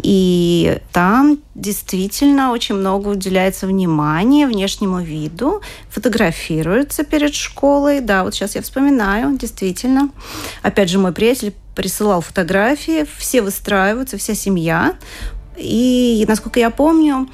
И 0.02 0.80
там 0.92 1.38
действительно 1.54 2.52
очень 2.52 2.74
много 2.74 3.08
уделяется 3.08 3.66
внимания 3.66 4.46
внешнему 4.46 5.00
виду, 5.00 5.60
фотографируются 5.90 7.04
перед 7.04 7.34
школой. 7.34 8.00
Да, 8.00 8.24
вот 8.24 8.34
сейчас 8.34 8.54
я 8.54 8.62
вспоминаю, 8.62 9.36
действительно. 9.36 10.08
Опять 10.62 10.88
же, 10.88 10.98
мой 10.98 11.12
приятель 11.12 11.54
присылал 11.74 12.22
фотографии, 12.22 13.06
все 13.18 13.42
выстраиваются, 13.42 14.16
вся 14.16 14.34
семья. 14.34 14.96
И, 15.58 16.24
насколько 16.26 16.58
я 16.58 16.70
помню, 16.70 17.28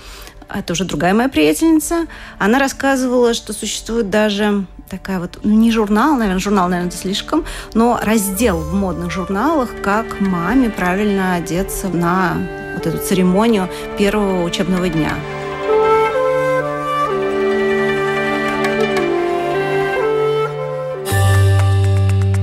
это 0.53 0.73
уже 0.73 0.85
другая 0.85 1.15
моя 1.15 1.29
приятельница, 1.29 2.07
она 2.39 2.59
рассказывала, 2.59 3.33
что 3.33 3.53
существует 3.53 4.11
даже 4.11 4.67
такая 4.89 5.21
вот, 5.21 5.39
ну 5.43 5.55
не 5.55 5.71
журнал, 5.71 6.17
наверное, 6.17 6.41
журнал, 6.41 6.69
наверное, 6.69 6.91
слишком, 6.91 7.45
но 7.75 7.99
раздел 8.03 8.59
в 8.59 8.75
модных 8.75 9.11
журналах, 9.11 9.71
как 9.83 10.21
маме 10.21 10.71
правильно 10.71 11.35
одеться 11.35 11.89
на 11.89 12.37
вот 12.75 12.87
эту 12.87 12.99
церемонию 12.99 13.69
первого 13.97 14.45
учебного 14.45 14.89
дня. 14.89 15.13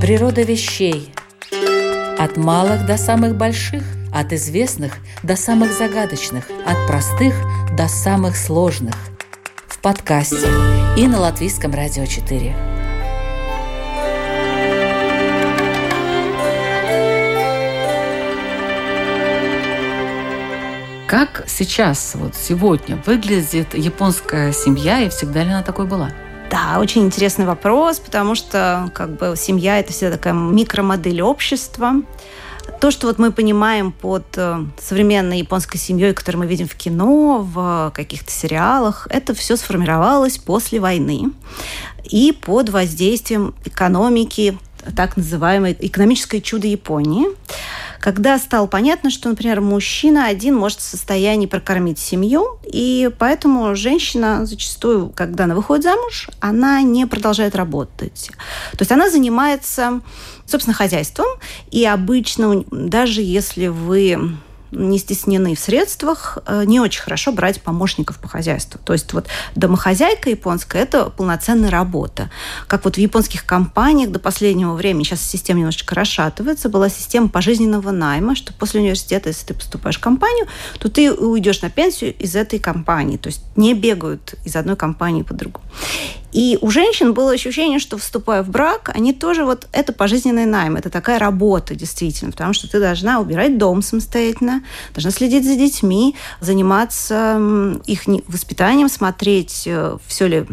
Природа 0.00 0.42
вещей. 0.42 1.12
От 2.18 2.36
малых 2.36 2.86
до 2.86 2.96
самых 2.96 3.36
больших, 3.36 3.82
от 4.14 4.32
известных 4.32 4.94
до 5.22 5.36
самых 5.36 5.72
загадочных, 5.72 6.44
от 6.64 6.86
простых 6.86 7.34
до 7.76 7.88
самых 7.88 8.36
сложных– 8.36 8.94
подкасте 9.86 10.48
и 10.96 11.06
на 11.06 11.20
Латвийском 11.20 11.72
радио 11.72 12.06
4. 12.06 12.56
Как 21.06 21.44
сейчас, 21.46 22.16
вот 22.16 22.34
сегодня, 22.34 23.00
выглядит 23.06 23.74
японская 23.74 24.50
семья 24.50 25.02
и 25.02 25.08
всегда 25.08 25.44
ли 25.44 25.50
она 25.50 25.62
такой 25.62 25.86
была? 25.86 26.10
Да, 26.50 26.80
очень 26.80 27.04
интересный 27.04 27.46
вопрос, 27.46 28.00
потому 28.00 28.34
что 28.34 28.90
как 28.92 29.10
бы 29.10 29.34
семья 29.36 29.78
это 29.78 29.92
всегда 29.92 30.16
такая 30.16 30.34
микромодель 30.34 31.22
общества. 31.22 31.92
То, 32.80 32.90
что 32.90 33.06
вот 33.06 33.18
мы 33.18 33.32
понимаем 33.32 33.90
под 33.90 34.24
э, 34.36 34.64
современной 34.78 35.38
японской 35.38 35.78
семьей, 35.78 36.12
которую 36.12 36.44
мы 36.44 36.46
видим 36.46 36.68
в 36.68 36.74
кино, 36.74 37.38
в 37.40 37.92
каких-то 37.94 38.30
сериалах, 38.30 39.08
это 39.10 39.34
все 39.34 39.56
сформировалось 39.56 40.38
после 40.38 40.78
войны 40.78 41.30
и 42.04 42.32
под 42.32 42.68
воздействием 42.68 43.54
экономики, 43.64 44.58
так 44.94 45.16
называемой 45.16 45.76
экономическое 45.80 46.40
чудо 46.40 46.68
Японии 46.68 47.26
когда 48.06 48.38
стало 48.38 48.68
понятно, 48.68 49.10
что, 49.10 49.28
например, 49.28 49.60
мужчина 49.60 50.26
один 50.26 50.54
может 50.54 50.78
в 50.78 50.82
состоянии 50.82 51.46
прокормить 51.46 51.98
семью, 51.98 52.60
и 52.64 53.10
поэтому 53.18 53.74
женщина 53.74 54.46
зачастую, 54.46 55.10
когда 55.12 55.42
она 55.42 55.56
выходит 55.56 55.82
замуж, 55.82 56.28
она 56.38 56.82
не 56.82 57.06
продолжает 57.06 57.56
работать. 57.56 58.30
То 58.70 58.78
есть 58.78 58.92
она 58.92 59.10
занимается, 59.10 60.02
собственно, 60.46 60.74
хозяйством, 60.74 61.26
и 61.70 61.84
обычно, 61.84 62.64
даже 62.70 63.22
если 63.22 63.66
вы 63.66 64.36
не 64.72 64.98
стеснены 64.98 65.54
в 65.54 65.60
средствах, 65.60 66.38
э, 66.46 66.64
не 66.66 66.80
очень 66.80 67.00
хорошо 67.00 67.32
брать 67.32 67.62
помощников 67.62 68.18
по 68.18 68.28
хозяйству. 68.28 68.80
То 68.84 68.92
есть 68.92 69.12
вот 69.12 69.26
домохозяйка 69.54 70.30
японская– 70.30 70.82
это 70.84 71.10
полноценная 71.10 71.70
работа. 71.70 72.30
Как 72.66 72.84
вот 72.84 72.96
в 72.96 72.98
японских 72.98 73.46
компаниях 73.46 74.10
до 74.10 74.18
последнего 74.18 74.74
времени, 74.74 75.04
сейчас 75.04 75.22
система 75.22 75.60
немножечко 75.60 75.94
расшатывается, 75.94 76.68
была 76.68 76.88
система 76.88 77.28
пожизненного 77.28 77.90
найма, 77.90 78.34
что 78.34 78.52
после 78.52 78.80
университета, 78.80 79.28
если 79.28 79.46
ты 79.46 79.54
поступаешь 79.54 79.96
в 79.96 80.00
компанию, 80.00 80.46
то 80.78 80.90
ты 80.90 81.12
уйдешь 81.12 81.62
на 81.62 81.70
пенсию 81.70 82.14
из 82.18 82.34
этой 82.36 82.58
компании. 82.58 83.16
То 83.16 83.28
есть 83.28 83.42
не 83.56 83.74
бегают 83.74 84.34
из 84.44 84.56
одной 84.56 84.76
компании 84.76 85.22
по 85.22 85.34
другой. 85.34 85.62
И 86.36 86.58
у 86.60 86.70
женщин 86.70 87.14
было 87.14 87.32
ощущение, 87.32 87.78
что 87.78 87.96
вступая 87.96 88.42
в 88.42 88.50
брак, 88.50 88.90
они 88.92 89.14
тоже 89.14 89.46
вот 89.46 89.66
это 89.72 89.94
пожизненный 89.94 90.44
найм, 90.44 90.76
это 90.76 90.90
такая 90.90 91.18
работа 91.18 91.74
действительно, 91.74 92.30
потому 92.30 92.52
что 92.52 92.70
ты 92.70 92.78
должна 92.78 93.20
убирать 93.20 93.56
дом 93.56 93.80
самостоятельно, 93.80 94.62
должна 94.92 95.12
следить 95.12 95.46
за 95.46 95.56
детьми, 95.56 96.14
заниматься 96.40 97.40
их 97.86 98.02
воспитанием, 98.28 98.90
смотреть, 98.90 99.62
э, 99.64 99.96
все 100.06 100.26
ли 100.26 100.44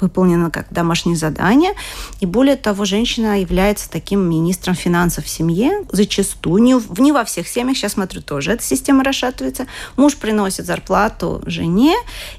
выполнено 0.00 0.50
как 0.50 0.66
домашнее 0.70 1.16
задание. 1.16 1.72
И 2.20 2.26
более 2.26 2.56
того, 2.56 2.84
женщина 2.84 3.40
является 3.40 3.90
таким 3.90 4.20
министром 4.20 4.74
финансов 4.74 5.24
в 5.24 5.28
семье. 5.28 5.84
Зачастую, 5.90 6.62
не, 6.62 6.80
не 7.00 7.12
во 7.12 7.24
всех 7.24 7.48
семьях, 7.48 7.76
сейчас 7.76 7.92
смотрю, 7.92 8.22
тоже 8.22 8.52
эта 8.52 8.62
система 8.62 9.04
расшатывается. 9.04 9.66
Муж 9.96 10.16
приносит 10.16 10.66
зарплату 10.66 11.42
жене, 11.46 11.94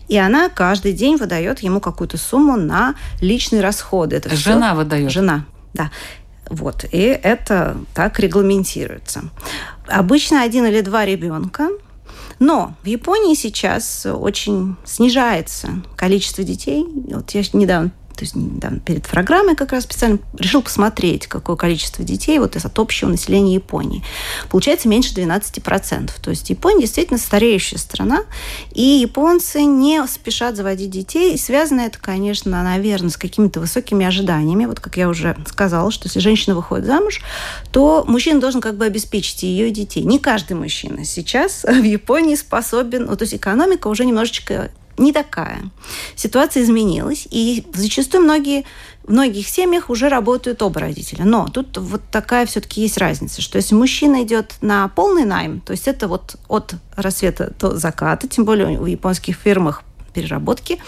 и 0.10 0.18
она 0.18 0.50
каждый 0.50 0.92
день 0.94 1.16
выдает 1.16 1.60
ему 1.60 1.80
какую-то 1.80 2.18
сумму 2.18 2.58
на 2.58 2.96
личные 3.22 3.62
расходы. 3.62 4.18
Это 4.18 4.36
Жена 4.36 4.70
все... 4.70 4.76
выдает? 4.76 5.12
Жена, 5.12 5.46
да. 5.74 5.92
Вот, 6.50 6.84
и 6.92 6.98
это 7.00 7.78
так 7.94 8.20
регламентируется. 8.20 9.26
Обычно 9.88 10.42
один 10.42 10.66
или 10.66 10.82
два 10.82 11.06
ребенка– 11.06 11.70
но 12.40 12.74
в 12.84 12.88
Японии 12.88 13.36
сейчас 13.36 14.06
очень 14.06 14.78
снижается 14.86 15.82
количество 15.98 16.44
детей. 16.44 16.86
Вот 17.12 17.32
я 17.32 17.42
недавно 17.54 17.92
то 18.20 18.26
есть 18.26 18.36
недавно 18.36 18.82
перед 18.82 19.08
программой 19.08 19.56
как 19.56 19.72
раз 19.72 19.86
специально 19.86 20.20
решил 20.38 20.62
посмотреть, 20.62 21.28
какое 21.28 21.56
количество 21.56 22.04
детей 22.04 22.38
вот 22.40 22.58
от 22.58 22.80
общего 22.80 23.08
населения 23.08 23.54
Японии. 23.54 24.04
Получается 24.50 24.90
меньше 24.90 25.14
12%. 25.14 26.12
То 26.22 26.30
есть 26.30 26.50
Япония 26.50 26.82
действительно 26.82 27.18
стареющая 27.18 27.78
страна, 27.78 28.26
и 28.74 28.82
японцы 28.82 29.64
не 29.64 30.06
спешат 30.06 30.58
заводить 30.58 30.90
детей. 30.90 31.34
И 31.34 31.38
связано 31.38 31.80
это, 31.80 31.98
конечно, 31.98 32.62
наверное, 32.62 33.10
с 33.10 33.16
какими-то 33.16 33.62
высокими 33.62 34.06
ожиданиями. 34.06 34.66
Вот 34.66 34.82
как 34.82 34.98
я 34.98 35.08
уже 35.08 35.38
сказала, 35.48 35.90
что 35.90 36.08
если 36.08 36.20
женщина 36.20 36.58
выходит 36.58 36.88
замуж, 36.88 37.22
то 37.72 38.04
мужчина 38.06 38.42
должен 38.42 38.60
как 38.60 38.76
бы 38.76 38.84
обеспечить 38.84 39.44
ее 39.44 39.72
детей. 39.72 40.04
Не 40.04 40.20
каждый 40.20 40.58
мужчина 40.58 41.06
сейчас 41.06 41.64
в 41.64 41.84
Японии 41.84 42.36
способен, 42.36 43.06
ну, 43.06 43.16
то 43.16 43.24
есть 43.24 43.34
экономика 43.34 43.88
уже 43.88 44.04
немножечко 44.04 44.72
не 45.00 45.14
такая. 45.14 45.64
Ситуация 46.16 46.64
изменилась, 46.64 47.28
и 47.32 47.66
зачастую 47.74 48.24
многие 48.24 48.66
в 49.04 49.12
многих 49.12 49.48
семьях 49.48 49.90
уже 49.90 50.10
работают 50.10 50.62
оба 50.62 50.82
родителя. 50.82 51.26
Но 51.26 51.48
тут 51.48 51.78
вот 51.78 52.02
такая 52.12 52.46
все-таки 52.46 52.82
есть 52.82 52.98
разница, 52.98 53.42
что 53.42 53.58
если 53.58 53.74
мужчина 53.74 54.24
идет 54.24 54.56
на 54.62 54.88
полный 54.90 55.26
найм, 55.26 55.62
то 55.62 55.72
есть 55.72 55.88
это 55.88 56.08
вот 56.08 56.36
от 56.48 56.76
рассвета 56.96 57.54
до 57.60 57.76
заката, 57.76 58.28
тем 58.28 58.46
более 58.46 58.80
в 58.80 58.86
японских 58.86 59.36
фирмах 59.38 59.84
переработки, 60.14 60.80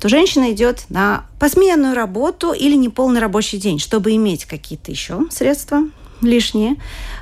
то 0.00 0.08
женщина 0.08 0.52
идет 0.52 0.84
на 0.88 1.26
посменную 1.38 1.94
работу 1.94 2.52
или 2.52 2.74
неполный 2.74 3.20
рабочий 3.20 3.58
день, 3.58 3.78
чтобы 3.78 4.14
иметь 4.16 4.44
какие-то 4.44 4.90
еще 4.90 5.20
средства 5.30 5.84
лишние. 6.20 6.76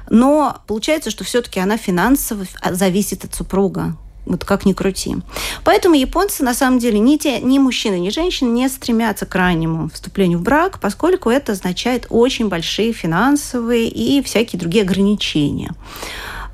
Но 0.09 0.63
получается, 0.67 1.11
что 1.11 1.25
все-таки 1.25 1.61
она 1.61 1.77
финансово 1.77 2.45
зависит 2.71 3.25
от 3.25 3.35
супруга 3.35 3.97
вот 4.31 4.45
как 4.45 4.65
ни 4.65 4.73
крути. 4.73 5.17
Поэтому 5.65 5.95
японцы, 5.95 6.43
на 6.43 6.55
самом 6.55 6.79
деле, 6.79 6.99
ни, 6.99 7.17
те, 7.17 7.41
ни 7.41 7.59
мужчины, 7.59 7.99
ни 7.99 8.11
женщины 8.11 8.49
не 8.49 8.69
стремятся 8.69 9.27
к 9.27 9.35
раннему 9.35 9.91
вступлению 9.91 10.39
в 10.39 10.43
брак, 10.43 10.81
поскольку 10.81 11.31
это 11.31 11.53
означает 11.53 12.07
очень 12.11 12.49
большие 12.49 12.93
финансовые 12.93 13.89
и 13.89 14.23
всякие 14.23 14.59
другие 14.59 14.85
ограничения. 14.85 15.75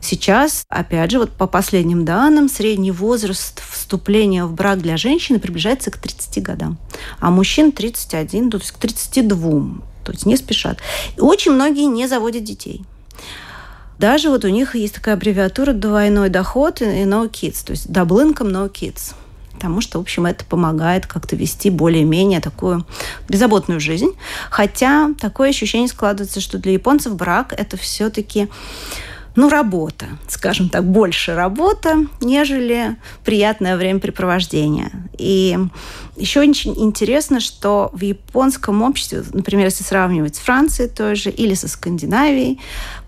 Сейчас, 0.01 0.65
опять 0.69 1.11
же, 1.11 1.19
вот 1.19 1.33
по 1.33 1.47
последним 1.47 2.05
данным, 2.05 2.49
средний 2.49 2.93
возраст 2.93 3.61
вступления 3.69 4.45
в 4.45 4.53
брак 4.53 4.81
для 4.81 4.97
женщины 4.97 5.41
приближается 5.41 5.91
к 5.91 5.99
30 5.99 6.43
годам, 6.43 6.79
а 7.19 7.31
мужчин 7.31 7.73
31, 7.73 8.51
то 8.51 8.59
есть 8.59 8.71
к 8.71 8.79
32, 8.79 9.39
то 10.05 10.13
есть 10.13 10.27
не 10.27 10.37
спешат. 10.37 10.79
И 11.17 11.21
очень 11.21 11.53
многие 11.53 11.87
не 11.87 12.07
заводят 12.07 12.45
детей. 12.45 12.85
Даже 13.99 14.31
вот 14.31 14.45
у 14.45 14.49
них 14.49 14.75
есть 14.75 14.95
такая 14.95 15.15
аббревиатура 15.15 15.73
«двойной 15.73 16.29
доход» 16.29 16.83
и 16.83 16.85
«no 16.85 17.31
kids», 17.31 17.65
то 17.65 17.73
есть 17.73 17.87
«double 17.87 18.33
income, 18.33 18.51
no 18.51 18.71
kids» 18.71 19.15
потому 19.57 19.81
что, 19.81 19.99
в 19.99 20.03
общем, 20.03 20.27
это 20.27 20.45
помогает 20.45 21.07
как-то 21.07 21.35
вести 21.35 21.71
более-менее 21.71 22.41
такую 22.41 22.87
беззаботную 23.27 23.81
жизнь. 23.81 24.11
Хотя 24.51 25.15
такое 25.19 25.49
ощущение 25.49 25.89
складывается, 25.89 26.41
что 26.41 26.59
для 26.59 26.73
японцев 26.73 27.17
брак– 27.17 27.55
это 27.57 27.79
все-таки 27.79 28.49
ну, 29.37 29.51
работа, 29.51 30.07
скажем 30.29 30.71
так, 30.71 30.85
больше 30.85 31.35
работа, 31.35 32.07
нежели 32.21 32.97
приятное 33.25 33.77
времяпрепровождение. 33.77 34.91
И 35.19 35.59
еще 36.17 36.41
очень 36.41 36.75
интересно, 36.83 37.41
что 37.41 37.91
в 37.93 38.01
японском 38.03 38.83
обществе, 38.83 39.23
например, 39.33 39.67
если 39.67 39.85
сравнивать 39.85 40.37
с 40.37 40.39
Францией 40.39 40.89
тоже 40.89 41.31
или 41.31 41.53
со 41.53 41.69
Скандинавией, 41.69 42.61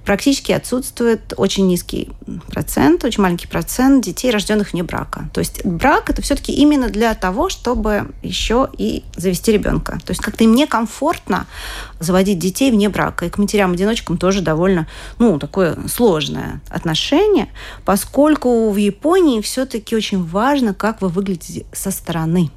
практически 0.08 0.52
отсутствует 0.52 1.34
очень 1.36 1.66
низкий 1.66 2.08
процент, 2.46 3.04
очень 3.04 3.22
маленький 3.22 3.46
процент 3.46 4.02
детей, 4.02 4.30
рожденных 4.30 4.72
вне 4.72 4.82
брака. 4.82 5.28
То 5.34 5.40
есть 5.40 5.66
брак 5.66 6.08
это 6.08 6.22
все-таки 6.22 6.50
именно 6.50 6.88
для 6.88 7.14
того, 7.14 7.50
чтобы 7.50 8.10
еще 8.22 8.70
и 8.78 9.04
завести 9.16 9.52
ребенка. 9.52 10.00
То 10.06 10.12
есть 10.12 10.22
как-то 10.22 10.44
им 10.44 10.54
некомфортно 10.54 11.46
заводить 12.00 12.38
детей 12.38 12.70
вне 12.70 12.88
брака. 12.88 13.26
И 13.26 13.28
к 13.28 13.36
матерям-одиночкам 13.36 14.16
тоже 14.16 14.40
довольно, 14.40 14.86
ну, 15.18 15.38
такое 15.38 15.76
сложное 15.88 16.62
отношение, 16.70 17.48
поскольку 17.84 18.70
в 18.70 18.76
Японии 18.78 19.42
все-таки 19.42 19.94
очень 19.94 20.24
важно, 20.24 20.72
как 20.72 21.02
вы 21.02 21.08
выглядите 21.10 21.66
со 21.74 21.90
стороны 21.90 22.50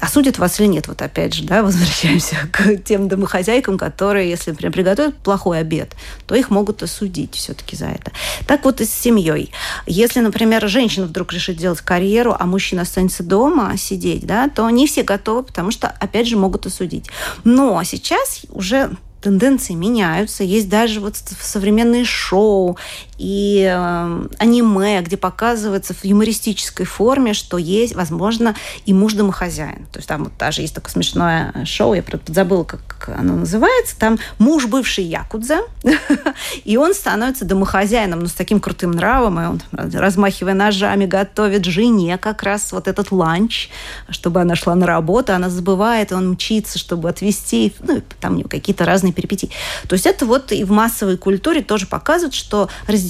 осудят 0.00 0.38
вас 0.38 0.58
или 0.58 0.66
нет. 0.66 0.88
Вот 0.88 1.02
опять 1.02 1.34
же, 1.34 1.44
да, 1.44 1.62
возвращаемся 1.64 2.36
к 2.52 2.76
тем 2.78 3.08
домохозяйкам, 3.08 3.78
которые, 3.78 4.28
если, 4.28 4.50
например, 4.50 4.72
приготовят 4.72 5.16
плохой 5.16 5.60
обед, 5.60 5.94
то 6.26 6.34
их 6.34 6.50
могут 6.50 6.82
осудить 6.82 7.34
все-таки 7.34 7.76
за 7.76 7.86
это. 7.86 8.12
Так 8.46 8.64
вот 8.64 8.80
и 8.80 8.84
с 8.84 8.92
семьей. 8.92 9.52
Если, 9.86 10.20
например, 10.20 10.66
женщина 10.68 11.06
вдруг 11.06 11.32
решит 11.32 11.56
делать 11.56 11.80
карьеру, 11.80 12.34
а 12.38 12.46
мужчина 12.46 12.82
останется 12.82 13.22
дома 13.22 13.76
сидеть, 13.76 14.26
да, 14.26 14.48
то 14.48 14.66
они 14.66 14.86
все 14.86 15.02
готовы, 15.02 15.42
потому 15.42 15.70
что, 15.70 15.88
опять 15.88 16.26
же, 16.26 16.36
могут 16.36 16.66
осудить. 16.66 17.06
Но 17.44 17.82
сейчас 17.84 18.42
уже 18.50 18.90
тенденции 19.20 19.74
меняются, 19.74 20.44
есть 20.44 20.68
даже 20.68 21.00
вот 21.00 21.16
современные 21.16 22.04
шоу, 22.04 22.78
и 23.20 23.70
э, 23.70 24.26
аниме, 24.38 25.02
где 25.02 25.18
показывается 25.18 25.92
в 25.92 26.02
юмористической 26.06 26.86
форме, 26.86 27.34
что 27.34 27.58
есть, 27.58 27.94
возможно, 27.94 28.56
и 28.86 28.94
муж 28.94 29.12
домохозяин. 29.12 29.84
То 29.92 29.98
есть 29.98 30.08
там 30.08 30.24
вот 30.24 30.32
даже 30.38 30.62
есть 30.62 30.74
такое 30.74 30.90
смешное 30.90 31.52
шоу, 31.66 31.92
я 31.92 32.02
забыла, 32.28 32.64
как 32.64 33.12
оно 33.18 33.36
называется, 33.36 33.98
там 33.98 34.18
муж 34.38 34.64
бывший 34.66 35.04
якудза, 35.04 35.58
и 36.64 36.78
он 36.78 36.94
становится 36.94 37.44
домохозяином, 37.44 38.20
но 38.20 38.26
с 38.26 38.32
таким 38.32 38.58
крутым 38.58 38.92
нравом, 38.92 39.38
и 39.38 39.44
он, 39.44 39.62
размахивая 39.70 40.54
ножами, 40.54 41.04
готовит 41.04 41.66
жене 41.66 42.16
как 42.16 42.42
раз 42.42 42.72
вот 42.72 42.88
этот 42.88 43.12
ланч, 43.12 43.68
чтобы 44.08 44.40
она 44.40 44.56
шла 44.56 44.74
на 44.74 44.86
работу, 44.86 45.34
она 45.34 45.50
забывает, 45.50 46.12
он 46.12 46.30
мчится, 46.30 46.78
чтобы 46.78 47.10
отвезти, 47.10 47.74
ну, 47.80 48.00
там 48.18 48.42
какие-то 48.44 48.86
разные 48.86 49.12
перипетии. 49.12 49.50
То 49.88 49.92
есть 49.92 50.06
это 50.06 50.24
вот 50.24 50.52
и 50.52 50.64
в 50.64 50.70
массовой 50.70 51.18
культуре 51.18 51.60
тоже 51.60 51.86
показывает, 51.86 52.32
что 52.32 52.70
разделение, 52.86 53.09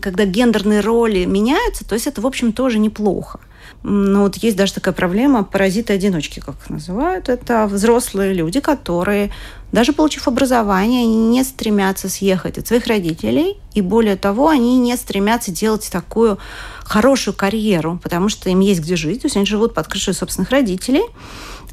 когда 0.00 0.24
гендерные 0.24 0.80
роли 0.80 1.24
меняются, 1.24 1.84
то 1.84 1.94
есть 1.94 2.06
это, 2.06 2.20
в 2.20 2.26
общем, 2.26 2.52
тоже 2.52 2.78
неплохо. 2.78 3.40
Но 3.82 4.22
вот 4.22 4.36
есть 4.36 4.56
даже 4.56 4.74
такая 4.74 4.92
проблема 4.92 5.42
паразиты-одиночки, 5.42 6.40
как 6.40 6.56
их 6.56 6.70
называют. 6.70 7.28
Это 7.28 7.66
взрослые 7.66 8.34
люди, 8.34 8.60
которые, 8.60 9.30
даже 9.72 9.92
получив 9.92 10.28
образование, 10.28 11.02
они 11.04 11.16
не 11.16 11.44
стремятся 11.44 12.08
съехать 12.08 12.58
от 12.58 12.66
своих 12.66 12.86
родителей. 12.86 13.58
И 13.72 13.80
более 13.80 14.16
того, 14.16 14.48
они 14.48 14.76
не 14.78 14.96
стремятся 14.96 15.50
делать 15.50 15.88
такую 15.90 16.38
хорошую 16.84 17.34
карьеру, 17.34 17.98
потому 18.02 18.28
что 18.28 18.50
им 18.50 18.60
есть 18.60 18.80
где 18.80 18.96
жить. 18.96 19.22
То 19.22 19.26
есть 19.26 19.36
они 19.36 19.46
живут 19.46 19.72
под 19.72 19.86
крышей 19.88 20.12
собственных 20.12 20.50
родителей 20.50 21.04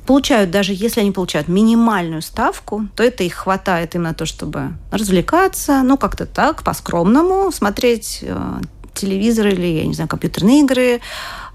получают, 0.08 0.50
даже 0.50 0.74
если 0.74 1.02
они 1.02 1.12
получают 1.12 1.48
минимальную 1.48 2.24
ставку, 2.24 2.88
то 2.96 3.04
это 3.04 3.24
их 3.24 3.36
хватает 3.36 3.94
им 3.94 4.04
на 4.04 4.16
то, 4.16 4.26
чтобы 4.26 4.72
развлекаться, 4.90 5.84
ну, 5.84 5.98
как-то 5.98 6.26
так, 6.26 6.64
по-скромному, 6.64 7.52
смотреть 7.52 8.20
э, 8.24 8.60
телевизор 8.96 9.48
или, 9.48 9.68
я 9.68 9.86
не 9.86 9.94
знаю, 9.94 10.10
компьютерные 10.10 10.62
игры, 10.62 11.02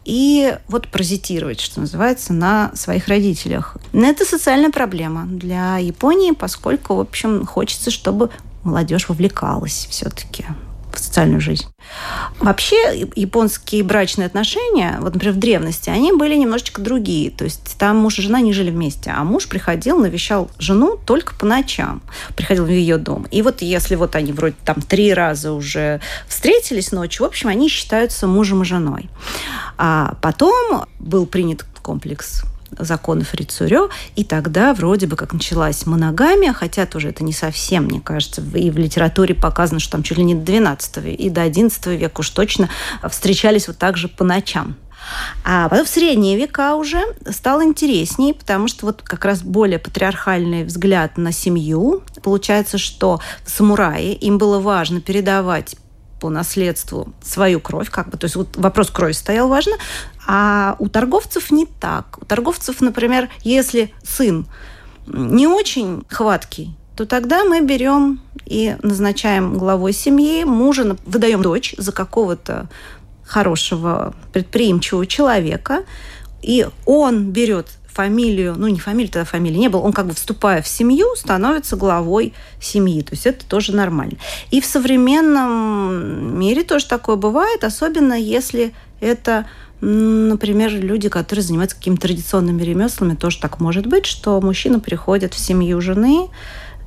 и 0.05 0.57
вот 0.69 0.89
паразитировать, 0.89 1.61
что 1.61 1.81
называется, 1.81 2.33
на 2.33 2.71
своих 2.75 3.09
родителях. 3.09 3.77
Но 3.93 4.07
это 4.07 4.25
социальная 4.25 4.71
проблема 4.71 5.25
для 5.27 5.79
Японии, 5.79 6.33
поскольку, 6.33 6.97
в 6.97 7.01
общем, 7.01 7.47
хочется, 7.47 7.91
чтобы 7.91 8.31
молодежь 8.65 9.09
вовлекалась 9.09 9.87
все-таки 9.91 10.45
в 10.97 11.01
социальную 11.01 11.41
жизнь. 11.41 11.67
Вообще 12.39 13.09
японские 13.15 13.83
брачные 13.83 14.27
отношения, 14.27 14.99
вот, 15.01 15.15
например, 15.15 15.35
в 15.35 15.39
древности, 15.39 15.91
они 15.91 16.13
были 16.13 16.35
немножечко 16.35 16.81
другие. 16.81 17.31
То 17.31 17.45
есть 17.45 17.77
там 17.79 17.99
муж 17.99 18.19
и 18.19 18.23
жена 18.23 18.41
не 18.41 18.53
жили 18.53 18.71
вместе, 18.71 19.11
а 19.11 19.25
муж 19.25 19.49
приходил, 19.49 19.99
навещал 19.99 20.51
жену 20.59 20.99
только 21.05 21.35
по 21.35 21.47
ночам. 21.47 22.03
Приходил 22.37 22.65
в 22.65 22.71
ее 22.71 22.99
дом. 22.99 23.27
И 23.31 23.43
вот 23.43 23.63
если 23.63 23.97
вот 23.97 24.17
они 24.17 24.33
вроде 24.33 24.57
там 24.65 24.81
три 24.81 25.13
раза 25.13 25.53
уже 25.53 26.01
встретились 26.29 26.93
ночью, 26.93 27.25
в 27.25 27.29
общем, 27.29 27.49
они 27.49 27.69
считаются 27.69 28.27
мужем 28.27 28.63
и 28.63 28.65
женой. 28.65 29.11
А 29.79 30.17
потом 30.21 30.85
был 30.99 31.27
принят 31.27 31.65
комплекс 31.83 32.45
законов 32.79 33.35
Рицурё, 33.35 33.91
и 34.17 34.25
тогда 34.25 34.75
вроде 34.75 35.07
бы 35.07 35.17
как 35.17 35.33
началась 35.33 35.87
моногамия, 35.87 36.53
хотя 36.53 36.87
тоже 36.87 37.09
это 37.09 37.25
не 37.25 37.33
совсем, 37.33 37.85
мне 37.85 38.01
кажется, 38.01 38.43
и 38.55 38.71
в 38.71 38.79
литературе 38.79 39.35
показано, 39.35 39.81
что 39.81 39.93
там 39.93 40.03
чуть 40.03 40.19
ли 40.19 40.25
не 40.25 40.35
до 40.35 40.43
12 40.43 40.99
и 41.19 41.31
до 41.31 41.43
11 41.43 41.87
века 41.87 42.21
уж 42.21 42.31
точно 42.31 42.69
встречались 43.09 43.69
вот 43.69 43.79
так 43.79 43.97
же 43.97 44.09
по 44.09 44.25
ночам. 44.25 44.77
А 45.45 45.69
потом 45.69 45.85
в 45.85 45.89
средние 45.89 46.37
века 46.37 46.77
уже 46.77 47.03
стало 47.31 47.65
интереснее, 47.65 48.35
потому 48.35 48.69
что 48.69 48.87
вот 48.87 49.03
как 49.03 49.25
раз 49.25 49.43
более 49.43 49.79
патриархальный 49.79 50.65
взгляд 50.65 51.19
на 51.19 51.33
семью. 51.33 52.03
Получается, 52.23 52.79
что 52.79 53.21
самураи, 53.45 54.13
им 54.13 54.39
было 54.39 54.61
важно 54.61 55.01
передавать 55.01 55.77
по 56.23 56.31
наследству 56.31 57.13
свою 57.21 57.59
кровь, 57.59 57.91
как 57.91 58.09
бы, 58.09 58.17
то 58.17 58.27
есть 58.27 58.37
вот 58.37 58.57
вопрос 58.57 58.91
крови 58.91 59.11
стоял 59.11 59.49
важно, 59.49 59.73
а 60.25 60.77
у 60.79 60.89
торговцев 60.89 61.51
не 61.51 61.67
так. 61.67 62.19
У 62.23 62.25
торговцев, 62.25 62.81
например, 62.81 63.29
если 63.43 63.93
сын 64.05 64.47
не 65.09 65.49
очень 65.49 66.05
хваткий, 66.09 66.77
то 66.95 67.07
тогда 67.07 67.43
мы 67.43 67.61
берем 67.61 68.21
и 68.47 68.77
назначаем 68.83 69.59
главой 69.59 69.93
семьи 69.93 70.45
мужа, 70.45 70.97
выдаем 71.05 71.43
дочь 71.43 71.75
за 71.77 71.91
какого-то 71.91 72.69
хорошего 73.25 74.15
предприимчивого 74.33 75.09
человека, 75.09 75.83
и 76.41 76.69
он 76.87 77.33
берет 77.33 77.67
фамилию, 77.93 78.55
ну 78.57 78.69
не 78.69 78.79
фамилию, 78.79 79.13
тогда 79.13 79.25
фамилии 79.25 79.59
не 79.59 79.69
было, 79.69 79.81
он 79.81 79.93
как 79.93 80.07
бы 80.07 80.15
вступая 80.15 80.63
в 80.63 80.69
семью, 80.69 81.15
становится 81.17 81.77
главой 81.77 82.33
семьи. 82.61 83.03
То 83.03 83.13
есть 83.13 83.27
это 83.27 83.45
тоже 83.47 83.75
нормально. 83.75 84.17
И 84.51 84.61
в 84.61 84.67
современном 84.67 86.39
мире 86.39 86.63
тоже 86.65 86.87
такое 86.87 87.17
бывает, 87.17 87.65
особенно 87.65 88.15
если 88.15 88.73
это 89.01 89.47
Например, 89.85 90.71
люди, 90.71 91.09
которые 91.09 91.43
занимаются 91.43 91.77
какими-то 91.77 92.03
традиционными 92.03 92.63
ремеслами, 92.63 93.17
тоже 93.17 93.41
так 93.41 93.59
может 93.59 93.87
быть, 93.87 94.07
что 94.07 94.41
мужчина 94.41 94.79
приходит 94.79 95.35
в 95.35 95.41
семью 95.41 95.81
жены 95.81 96.29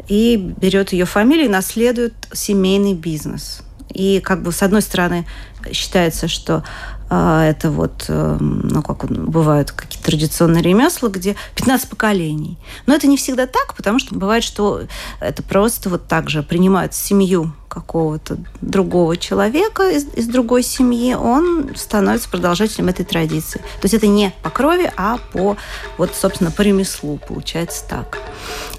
и 0.08 0.38
берет 0.38 0.94
ее 0.94 1.04
фамилию 1.04 1.48
и 1.48 1.50
наследует 1.50 2.14
семейный 2.32 2.94
бизнес. 2.94 3.64
И 3.94 4.22
как 4.22 4.44
бы 4.44 4.54
с 4.54 4.64
одной 4.64 4.82
стороны 4.82 5.26
считается, 5.74 6.30
что 6.30 6.64
это 7.10 7.70
вот, 7.70 8.06
эм, 8.08 8.68
ну, 8.68 8.82
как 8.82 9.06
бывают 9.06 9.72
какие-то 9.72 10.06
традиционные 10.06 10.64
ремесла, 10.64 11.10
где 11.10 11.36
15 11.56 11.90
поколений. 11.90 12.58
Но 12.88 12.96
это 12.96 13.08
не 13.08 13.18
всегда 13.18 13.46
так, 13.46 13.76
потому 13.76 14.00
что 14.00 14.16
бывает, 14.16 14.44
что 14.44 14.82
это 15.20 15.44
просто 15.44 15.90
вот 15.90 16.08
так 16.08 16.30
же 16.30 16.42
принимают 16.42 16.94
семью 16.94 17.54
какого-то 17.76 18.38
другого 18.62 19.18
человека 19.18 19.90
из, 19.90 20.06
из 20.14 20.28
другой 20.28 20.64
семьи, 20.64 21.14
он 21.14 21.72
становится 21.76 22.30
продолжателем 22.30 22.88
этой 22.88 23.04
традиции. 23.04 23.60
То 23.60 23.84
есть 23.84 23.94
это 23.94 24.08
не 24.08 24.34
по 24.42 24.50
крови, 24.50 24.90
а 24.96 25.20
по, 25.34 25.58
вот, 25.98 26.16
собственно, 26.16 26.52
по 26.52 26.62
ремеслу, 26.62 27.20
получается 27.28 27.84
так. 27.88 28.18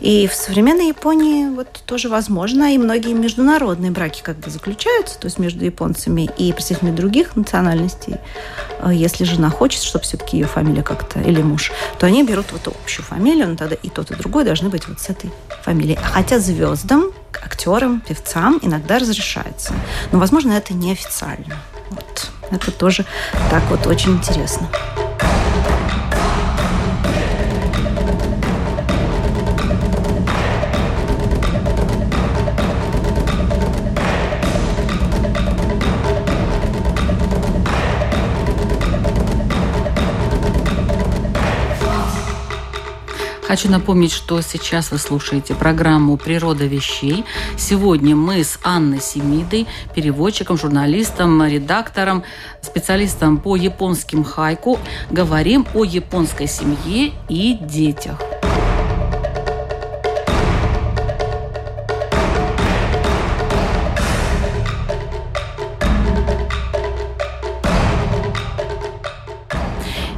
И 0.01 0.27
в 0.27 0.35
современной 0.35 0.89
Японии 0.89 1.49
вот 1.49 1.69
тоже 1.85 2.09
возможно, 2.09 2.75
и 2.75 2.79
многие 2.79 3.13
международные 3.13 3.91
браки 3.91 4.23
как 4.23 4.39
бы 4.39 4.51
заключаются, 4.51 5.19
то 5.19 5.27
есть 5.27 5.39
между 5.39 5.63
японцами 5.65 6.31
и 6.39 6.53
представителями 6.55 6.97
других 6.97 7.37
национальностей. 7.37 8.17
А 8.81 8.95
если 8.95 9.25
жена 9.25 9.51
хочет, 9.51 9.83
чтобы 9.83 10.05
все-таки 10.05 10.39
ее 10.39 10.47
фамилия 10.47 10.83
как-то, 10.83 11.21
или 11.21 11.43
муж, 11.43 11.71
то 11.99 12.07
они 12.07 12.25
берут 12.25 12.47
вот 12.53 12.67
общую 12.69 13.05
фамилию, 13.05 13.49
но 13.49 13.57
тогда 13.57 13.75
и 13.75 13.91
тот, 13.91 14.11
и 14.11 14.15
другой 14.15 14.45
должны 14.45 14.71
быть 14.71 14.89
вот 14.89 15.01
с 15.01 15.11
этой 15.11 15.31
фамилией. 15.63 15.99
Хотя 16.03 16.39
звездам, 16.39 17.11
актерам, 17.45 18.01
певцам 18.01 18.59
иногда 18.63 18.99
разрешается. 18.99 19.73
Но, 20.13 20.19
возможно, 20.19 20.53
это 20.53 20.75
неофициально. 20.75 21.57
Вот. 21.91 22.31
Это 22.51 22.71
тоже 22.71 23.05
так 23.51 23.63
вот 23.71 23.87
очень 23.87 24.13
интересно. 24.13 24.69
Хочу 43.47 43.71
напомнить, 43.71 44.11
что 44.11 44.41
сейчас 44.41 44.91
вы 44.91 44.99
слушаете 44.99 45.55
программу 45.55 46.17
«Природа 46.17 46.65
вещей». 46.65 47.25
Сегодня 47.57 48.17
мы 48.17 48.43
с 48.43 48.59
Анной 48.65 49.01
Семидой, 49.01 49.69
переводчиком, 49.95 50.59
журналистом, 50.59 51.47
редактором, 51.47 52.25
специалистом 52.61 53.39
по 53.39 53.55
японским 53.55 54.25
хайку, 54.25 54.81
говорим 55.13 55.65
о 55.75 55.85
японской 55.85 56.49
семье 56.49 57.13
и 57.29 57.57
детях. 57.61 58.21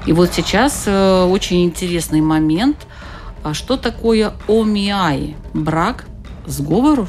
И 0.07 0.13
вот 0.15 0.33
сейчас 0.33 0.85
э, 0.87 1.25
очень 1.25 1.67
интересный 1.67 2.23
момент– 2.23 2.87
а 3.43 3.55
что 3.55 3.77
такое 3.77 4.35
омиай? 4.49 5.37
Брак? 5.55 6.07
Сговору? 6.47 7.09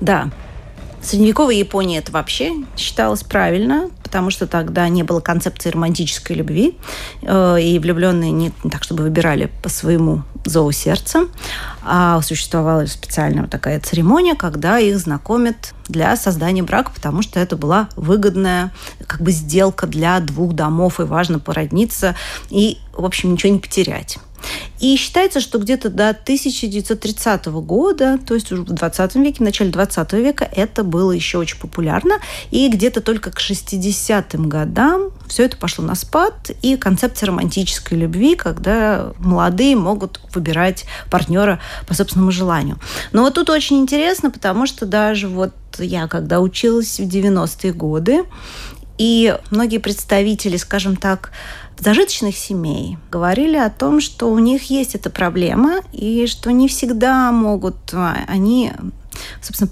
Да. 0.00 0.30
В 1.00 1.06
средневековой 1.06 1.56
Японии 1.56 1.98
это 1.98 2.12
вообще 2.12 2.52
считалось 2.76 3.22
правильно, 3.22 3.88
потому 4.02 4.30
что 4.30 4.46
тогда 4.46 4.88
не 4.88 5.02
было 5.02 5.20
концепции 5.20 5.70
романтической 5.70 6.36
любви, 6.36 6.76
э, 7.22 7.60
и 7.62 7.78
влюбленные 7.78 8.32
не 8.32 8.50
так, 8.70 8.82
чтобы 8.82 9.04
выбирали 9.04 9.50
по 9.62 9.68
своему 9.68 10.24
зову 10.44 10.72
сердца, 10.72 11.26
а 11.82 12.20
существовала 12.22 12.84
специальная 12.86 13.46
такая 13.46 13.80
церемония, 13.80 14.34
когда 14.34 14.78
их 14.78 14.98
знакомят 14.98 15.74
для 15.88 16.16
создания 16.16 16.62
брака, 16.62 16.90
потому 16.94 17.22
что 17.22 17.40
это 17.40 17.56
была 17.56 17.88
выгодная 17.96 18.72
как 19.06 19.20
бы 19.22 19.30
сделка 19.30 19.86
для 19.86 20.20
двух 20.20 20.54
домов, 20.54 21.00
и 21.00 21.04
важно 21.04 21.38
породниться 21.38 22.16
и, 22.48 22.78
в 22.92 23.04
общем, 23.04 23.32
ничего 23.32 23.52
не 23.52 23.58
потерять. 23.58 24.18
И 24.80 24.96
считается, 24.96 25.40
что 25.40 25.58
где-то 25.58 25.90
до 25.90 26.10
1930 26.10 27.46
года, 27.46 28.18
то 28.26 28.34
есть 28.34 28.50
уже 28.50 28.62
в 28.62 28.72
20 28.72 29.14
веке, 29.16 29.36
в 29.38 29.40
начале 29.40 29.70
20 29.70 30.12
века, 30.14 30.48
это 30.50 30.84
было 30.84 31.12
еще 31.12 31.38
очень 31.38 31.58
популярно. 31.58 32.14
И 32.50 32.68
где-то 32.68 33.00
только 33.00 33.30
к 33.30 33.38
60-м 33.38 34.48
годам 34.48 35.10
все 35.28 35.44
это 35.44 35.56
пошло 35.56 35.84
на 35.84 35.94
спад. 35.94 36.50
И 36.62 36.76
концепция 36.76 37.26
романтической 37.26 37.98
любви, 37.98 38.36
когда 38.36 39.12
молодые 39.18 39.76
могут 39.76 40.20
выбирать 40.34 40.86
партнера 41.10 41.60
по 41.86 41.94
собственному 41.94 42.30
желанию. 42.30 42.78
Но 43.12 43.22
вот 43.22 43.34
тут 43.34 43.50
очень 43.50 43.78
интересно, 43.78 44.30
потому 44.30 44.66
что 44.66 44.86
даже 44.86 45.28
вот 45.28 45.52
я, 45.78 46.08
когда 46.08 46.40
училась 46.40 46.98
в 46.98 47.04
90-е 47.04 47.72
годы, 47.72 48.24
и 49.00 49.34
многие 49.50 49.78
представители, 49.78 50.58
скажем 50.58 50.94
так, 50.94 51.32
зажиточных 51.78 52.36
семей 52.36 52.98
говорили 53.10 53.56
о 53.56 53.70
том, 53.70 53.98
что 54.02 54.30
у 54.30 54.38
них 54.38 54.64
есть 54.64 54.94
эта 54.94 55.08
проблема, 55.08 55.80
и 55.90 56.26
что 56.26 56.52
не 56.52 56.68
всегда 56.68 57.32
могут 57.32 57.76
а, 57.94 58.18
они, 58.28 58.72
собственно, 59.40 59.70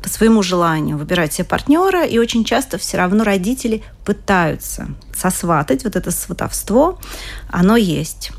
по 0.00 0.08
своему 0.08 0.44
желанию 0.44 0.96
выбирать 0.96 1.32
себе 1.32 1.44
партнера, 1.46 2.04
и 2.04 2.18
очень 2.18 2.44
часто 2.44 2.78
все 2.78 2.98
равно 2.98 3.24
родители 3.24 3.82
пытаются 4.04 4.86
сосватать 5.12 5.82
вот 5.82 5.96
это 5.96 6.12
сватовство, 6.12 7.00
оно 7.48 7.76
есть. 7.76 8.30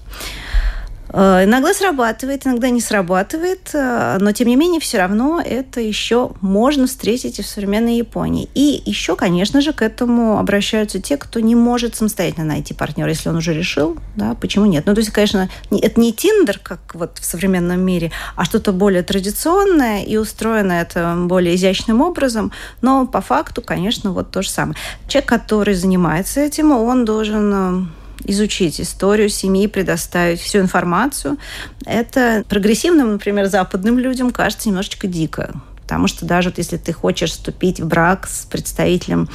Э, 1.11 1.43
иногда 1.45 1.73
срабатывает, 1.73 2.45
иногда 2.45 2.69
не 2.69 2.81
срабатывает, 2.81 3.69
э, 3.73 4.17
но 4.19 4.31
тем 4.31 4.47
не 4.47 4.55
менее 4.55 4.79
все 4.79 4.99
равно 4.99 5.41
это 5.43 5.81
еще 5.81 6.31
можно 6.41 6.87
встретить 6.87 7.39
и 7.39 7.41
в 7.41 7.47
современной 7.47 7.97
Японии. 7.97 8.49
И 8.53 8.81
еще, 8.85 9.15
конечно 9.15 9.61
же, 9.61 9.73
к 9.73 9.81
этому 9.81 10.39
обращаются 10.39 11.01
те, 11.01 11.17
кто 11.17 11.39
не 11.39 11.55
может 11.55 11.95
самостоятельно 11.95 12.45
найти 12.45 12.73
партнера, 12.73 13.09
если 13.09 13.29
он 13.29 13.37
уже 13.37 13.53
решил, 13.53 13.97
да, 14.15 14.35
почему 14.35 14.65
нет. 14.65 14.85
Ну, 14.85 14.93
то 14.93 14.99
есть, 14.99 15.11
конечно, 15.11 15.49
это 15.71 15.99
не 15.99 16.13
Тиндер, 16.13 16.59
как 16.59 16.79
вот 16.93 17.17
в 17.17 17.25
современном 17.25 17.81
мире, 17.81 18.11
а 18.35 18.45
что-то 18.45 18.71
более 18.71 19.03
традиционное 19.03 20.03
и 20.03 20.17
устроено 20.17 20.73
это 20.73 21.15
более 21.17 21.55
изящным 21.55 22.01
образом, 22.01 22.51
но 22.81 23.07
по 23.07 23.21
факту, 23.21 23.61
конечно, 23.61 24.11
вот 24.11 24.31
то 24.31 24.41
же 24.41 24.49
самое. 24.49 24.75
Человек, 25.07 25.29
который 25.29 25.73
занимается 25.73 26.41
этим, 26.41 26.71
он 26.71 27.05
должен 27.05 27.53
э, 27.53 27.98
изучить 28.25 28.81
историю 28.81 29.29
семьи, 29.29 29.67
предоставить 29.67 30.39
всю 30.39 30.59
информацию. 30.59 31.37
Это 31.85 32.43
прогрессивным, 32.47 33.13
например, 33.13 33.45
западным 33.47 33.97
людям 33.97 34.31
кажется 34.31 34.69
немножечко 34.69 35.07
дико. 35.07 35.53
Потому 35.89 36.07
что 36.07 36.23
даже 36.27 36.49
вот 36.49 36.59
если 36.59 36.77
ты 36.77 36.93
хочешь 36.93 37.31
вступить 37.31 37.79
в 37.79 37.87
брак 37.87 38.27
с 38.27 38.45
представителем 38.45 39.27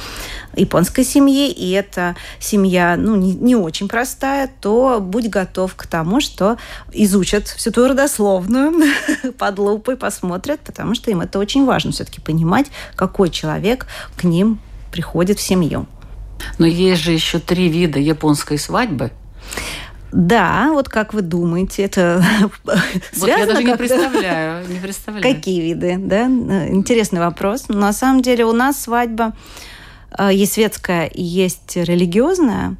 японской 0.55 1.03
семьи, 1.03 1.51
и 1.51 1.71
эта 1.71 2.15
семья 2.39 2.95
ну, 2.97 3.17
не, 3.17 3.33
не 3.33 3.57
очень 3.57 3.89
простая, 3.89 4.49
то 4.61 4.99
будь 5.01 5.29
готов 5.29 5.75
к 5.75 5.85
тому, 5.85 6.21
что 6.21 6.57
изучат 6.93 7.49
всю 7.49 7.71
твою 7.71 7.89
родословную 7.89 8.71
под 9.37 9.59
лупой, 9.59 9.97
посмотрят, 9.97 10.61
потому 10.61 10.95
что 10.95 11.11
им 11.11 11.19
это 11.19 11.39
очень 11.39 11.65
важно 11.65 11.91
все-таки 11.91 12.21
понимать, 12.21 12.67
какой 12.95 13.29
человек 13.31 13.87
к 14.15 14.23
ним 14.23 14.59
приходит 14.93 15.39
в 15.39 15.41
семью. 15.41 15.87
Но 16.57 16.65
есть 16.65 17.01
же 17.01 17.11
еще 17.11 17.39
три 17.39 17.69
вида 17.69 17.99
японской 17.99 18.57
свадьбы. 18.57 19.11
Да, 20.11 20.69
вот 20.71 20.87
как 20.87 21.13
вы 21.13 21.21
думаете, 21.21 21.83
это 21.83 22.23
вот 22.63 22.77
связано? 23.11 23.39
Я 23.39 23.45
даже 23.45 23.63
не 23.63 23.75
представляю, 23.75 24.67
не 24.67 24.79
представляю. 24.79 25.35
Какие 25.35 25.61
виды, 25.61 25.97
да? 25.97 26.25
Интересный 26.25 27.19
вопрос. 27.19 27.65
Но 27.67 27.79
на 27.79 27.93
самом 27.93 28.21
деле 28.21 28.45
у 28.45 28.53
нас 28.53 28.81
свадьба 28.81 29.33
э, 30.17 30.29
есть 30.31 30.53
светская 30.53 31.07
и 31.07 31.21
есть 31.21 31.75
религиозная. 31.75 32.77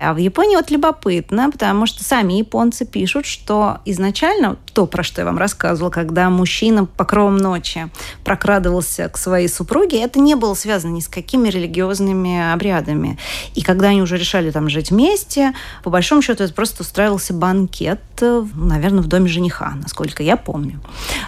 А 0.00 0.14
в 0.14 0.18
Японии 0.18 0.56
вот 0.56 0.70
любопытно, 0.70 1.50
потому 1.50 1.86
что 1.86 2.04
сами 2.04 2.34
японцы 2.34 2.86
пишут, 2.86 3.26
что 3.26 3.78
изначально 3.84 4.56
то, 4.72 4.86
про 4.86 5.02
что 5.02 5.20
я 5.20 5.24
вам 5.24 5.38
рассказывала, 5.38 5.90
когда 5.90 6.30
мужчина 6.30 6.84
по 6.84 7.04
кровам 7.04 7.36
ночи 7.36 7.88
прокрадывался 8.24 9.08
к 9.08 9.18
своей 9.18 9.48
супруге, 9.48 10.00
это 10.00 10.20
не 10.20 10.36
было 10.36 10.54
связано 10.54 10.92
ни 10.92 11.00
с 11.00 11.08
какими 11.08 11.48
религиозными 11.48 12.52
обрядами. 12.52 13.18
И 13.56 13.62
когда 13.62 13.88
они 13.88 14.00
уже 14.00 14.16
решали 14.16 14.52
там 14.52 14.68
жить 14.68 14.90
вместе, 14.90 15.52
по 15.82 15.90
большому 15.90 16.22
счету 16.22 16.44
это 16.44 16.54
просто 16.54 16.82
устраивался 16.82 17.34
банкет, 17.34 18.00
наверное, 18.20 19.02
в 19.02 19.08
доме 19.08 19.28
жениха, 19.28 19.74
насколько 19.82 20.22
я 20.22 20.36
помню. 20.36 20.80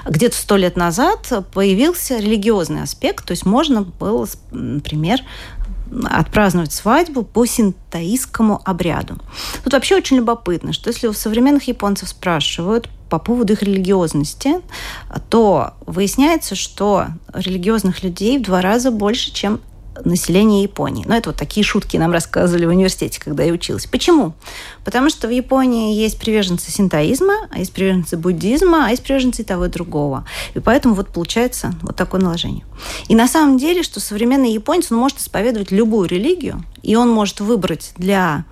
Где-то 0.06 0.36
сто 0.36 0.56
лет 0.56 0.76
назад 0.76 1.32
появился 1.52 2.18
религиозный 2.18 2.82
аспект, 2.82 3.24
то 3.24 3.32
есть 3.32 3.44
можно 3.46 3.82
было, 3.82 4.28
например, 4.52 5.20
отпраздновать 6.04 6.72
свадьбу 6.72 7.22
по 7.22 7.46
синтаистскому 7.46 8.60
обряду. 8.64 9.16
Тут 9.64 9.72
вообще 9.72 9.96
очень 9.96 10.18
любопытно, 10.18 10.72
что 10.72 10.90
если 10.90 11.06
у 11.06 11.12
современных 11.12 11.64
японцев 11.64 12.08
спрашивают 12.08 12.88
по 13.08 13.18
поводу 13.18 13.54
их 13.54 13.62
религиозности, 13.62 14.60
то 15.28 15.74
выясняется, 15.84 16.54
что 16.54 17.08
религиозных 17.34 18.02
людей 18.02 18.38
в 18.38 18.42
два 18.42 18.60
раза 18.60 18.90
больше, 18.90 19.32
чем 19.32 19.60
населения 20.04 20.62
Японии. 20.62 21.04
Но 21.06 21.16
это 21.16 21.30
вот 21.30 21.36
такие 21.36 21.64
шутки 21.64 21.96
нам 21.96 22.12
рассказывали 22.12 22.66
в 22.66 22.70
университете, 22.70 23.20
когда 23.20 23.42
я 23.42 23.52
училась. 23.52 23.86
Почему? 23.86 24.34
Потому 24.84 25.10
что 25.10 25.28
в 25.28 25.30
Японии 25.30 25.94
есть 25.94 26.18
приверженцы 26.18 26.70
синтоизма, 26.70 27.48
а 27.50 27.58
есть 27.58 27.72
приверженцы 27.72 28.16
буддизма, 28.16 28.86
а 28.86 28.90
есть 28.90 29.02
приверженцы 29.02 29.44
того 29.44 29.66
и 29.66 29.68
другого. 29.68 30.26
И 30.54 30.60
поэтому 30.60 30.94
вот 30.94 31.08
получается 31.08 31.74
вот 31.82 31.96
такое 31.96 32.20
наложение. 32.20 32.64
И 33.08 33.14
на 33.14 33.28
самом 33.28 33.58
деле, 33.58 33.82
что 33.82 34.00
современный 34.00 34.52
японец, 34.52 34.90
он 34.90 34.98
может 34.98 35.18
исповедовать 35.18 35.70
любую 35.70 36.08
религию, 36.08 36.64
и 36.82 36.96
он 36.96 37.10
может 37.10 37.40
выбрать 37.40 37.92
для 37.96 38.44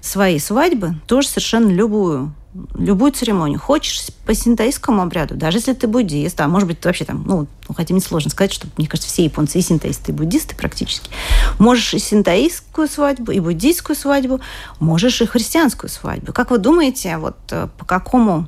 своей 0.00 0.38
свадьбы 0.38 0.96
тоже 1.06 1.28
совершенно 1.28 1.70
любую 1.70 2.34
любую 2.74 3.12
церемонию. 3.12 3.58
Хочешь 3.58 4.06
по 4.24 4.34
синтоистскому 4.34 5.02
обряду, 5.02 5.34
даже 5.34 5.58
если 5.58 5.72
ты 5.72 5.86
буддист, 5.86 6.40
а 6.40 6.48
может 6.48 6.68
быть, 6.68 6.80
ты 6.80 6.88
вообще 6.88 7.04
там, 7.04 7.24
ну, 7.26 7.46
ну, 7.68 7.74
хотя 7.74 7.94
мне 7.94 8.00
сложно 8.00 8.30
сказать, 8.30 8.52
что, 8.52 8.68
мне 8.76 8.86
кажется, 8.86 9.10
все 9.10 9.24
японцы 9.24 9.58
и 9.58 9.62
синтоисты, 9.62 10.12
и 10.12 10.14
буддисты 10.14 10.54
практически. 10.54 11.10
Можешь 11.58 11.94
и 11.94 11.98
синтоистскую 11.98 12.88
свадьбу, 12.88 13.32
и 13.32 13.40
буддийскую 13.40 13.96
свадьбу, 13.96 14.40
можешь 14.78 15.20
и 15.20 15.26
христианскую 15.26 15.90
свадьбу. 15.90 16.32
Как 16.32 16.50
вы 16.50 16.58
думаете, 16.58 17.16
вот 17.18 17.36
э, 17.50 17.68
по 17.76 17.84
какому 17.84 18.46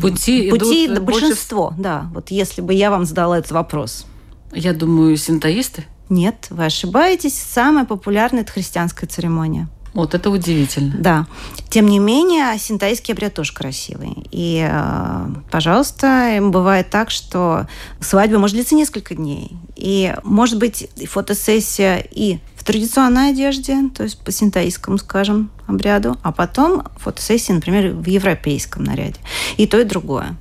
пути, 0.00 0.50
пути 0.50 0.86
идут 0.86 1.00
большинство, 1.00 1.68
больше... 1.68 1.82
да, 1.82 2.10
вот 2.12 2.30
если 2.30 2.60
бы 2.60 2.74
я 2.74 2.90
вам 2.90 3.04
задала 3.04 3.38
этот 3.38 3.52
вопрос. 3.52 4.06
Я 4.52 4.74
думаю, 4.74 5.16
синтоисты? 5.16 5.86
Нет, 6.10 6.48
вы 6.50 6.66
ошибаетесь. 6.66 7.38
Самая 7.38 7.86
популярная– 7.86 8.42
это 8.42 8.52
христианская 8.52 9.06
церемония. 9.06 9.68
Вот 9.94 10.14
это 10.14 10.30
удивительно. 10.30 10.94
Да. 10.98 11.26
Тем 11.68 11.86
не 11.86 11.98
менее, 11.98 12.58
синтаистский 12.58 13.12
обряд 13.12 13.34
тоже 13.34 13.52
красивый. 13.52 14.14
И, 14.30 14.66
э, 14.66 15.26
пожалуйста, 15.50 16.38
бывает 16.40 16.88
так, 16.90 17.10
что 17.10 17.66
свадьба 18.00 18.38
может 18.38 18.56
длиться 18.56 18.74
несколько 18.74 19.14
дней. 19.14 19.52
И 19.76 20.14
может 20.22 20.58
быть 20.58 20.88
фотосессия 21.08 22.04
и 22.10 22.38
в 22.56 22.64
традиционной 22.64 23.30
одежде, 23.30 23.76
то 23.94 24.04
есть 24.04 24.18
по 24.22 24.30
синтаистскому, 24.30 24.96
скажем, 24.96 25.50
обряду, 25.66 26.16
а 26.22 26.32
потом 26.32 26.84
фотосессия, 26.96 27.54
например, 27.54 27.92
в 27.92 28.06
европейском 28.06 28.84
наряде. 28.84 29.18
И 29.56 29.66
то, 29.66 29.80
и 29.80 29.84
другое. 29.84 30.36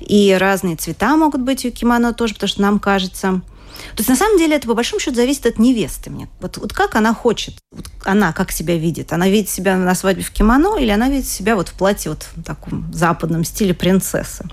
И 0.00 0.34
разные 0.38 0.76
цвета 0.76 1.16
могут 1.16 1.42
быть 1.42 1.64
у 1.66 1.70
кимоно 1.70 2.14
тоже, 2.14 2.34
потому 2.34 2.48
что 2.48 2.62
нам 2.62 2.78
кажется, 2.78 3.42
то 3.94 4.00
есть 4.00 4.08
на 4.08 4.16
самом 4.16 4.38
деле 4.38 4.56
это 4.56 4.66
по 4.66 4.74
большому 4.74 5.00
счету 5.00 5.16
зависит 5.16 5.46
от 5.46 5.58
невесты 5.58 6.10
мне. 6.10 6.28
Вот, 6.40 6.56
вот 6.56 6.72
как 6.72 6.94
она 6.94 7.14
хочет, 7.14 7.54
вот 7.70 7.87
она 8.04 8.32
как 8.32 8.52
себя 8.52 8.76
видит. 8.76 9.12
Она 9.12 9.28
видит 9.28 9.48
себя 9.48 9.76
на 9.76 9.94
свадьбе 9.94 10.22
в 10.22 10.30
кимоно 10.30 10.78
или 10.78 10.90
она 10.90 11.08
видит 11.08 11.26
себя 11.26 11.56
вот 11.56 11.68
в 11.68 11.74
платье 11.74 12.10
вот 12.10 12.26
в 12.34 12.42
таком 12.42 12.92
западном 12.92 13.44
стиле 13.44 13.74
принцессы 13.74 14.44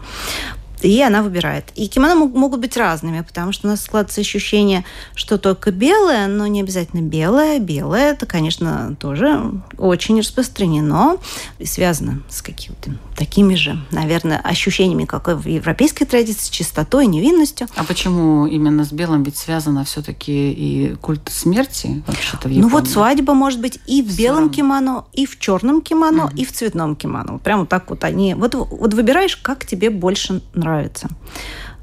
и 0.87 1.01
она 1.01 1.21
выбирает. 1.21 1.65
И 1.75 1.87
кимоно 1.87 2.15
могут 2.15 2.59
быть 2.59 2.77
разными, 2.77 3.21
потому 3.21 3.51
что 3.51 3.67
у 3.67 3.71
нас 3.71 3.83
складывается 3.83 4.21
ощущение, 4.21 4.85
что 5.15 5.37
только 5.37 5.71
белое, 5.71 6.27
но 6.27 6.47
не 6.47 6.61
обязательно 6.61 7.01
белое. 7.01 7.59
Белое 7.59 8.11
это, 8.11 8.25
конечно, 8.25 8.95
тоже 8.99 9.51
очень 9.77 10.19
распространено 10.19 11.17
и 11.59 11.65
связано 11.65 12.21
с 12.29 12.41
какими-то 12.41 12.91
такими 13.15 13.55
же, 13.55 13.77
наверное, 13.91 14.39
ощущениями, 14.39 15.05
как 15.05 15.29
и 15.29 15.33
в 15.33 15.47
европейской 15.47 16.05
традиции, 16.05 16.51
чистотой, 16.51 17.07
невинностью. 17.07 17.67
А 17.75 17.83
почему 17.83 18.45
именно 18.45 18.83
с 18.83 18.91
белым 18.91 19.23
ведь 19.23 19.37
связано 19.37 19.85
все-таки 19.85 20.51
и 20.51 20.95
культ 20.95 21.29
смерти 21.29 22.03
вообще-то 22.07 22.47
в 22.47 22.51
Японии? 22.51 22.61
Ну 22.61 22.67
вот 22.69 22.87
свадьба 22.87 23.33
может 23.33 23.61
быть 23.61 23.79
и 23.87 24.01
в 24.01 24.17
белом 24.17 24.49
кимоно, 24.49 25.05
и 25.13 25.25
в 25.25 25.39
черном 25.39 25.81
кимоно, 25.81 26.23
mm-hmm. 26.23 26.35
и 26.35 26.45
в 26.45 26.51
цветном 26.51 26.95
кимоно. 26.95 27.37
Прямо 27.39 27.65
так 27.65 27.89
вот 27.89 28.03
они... 28.03 28.33
Вот, 28.33 28.53
вот 28.53 28.93
выбираешь, 28.93 29.37
как 29.37 29.65
тебе 29.65 29.89
больше 29.89 30.41
нравится 30.53 30.74
нравится. 30.75 31.07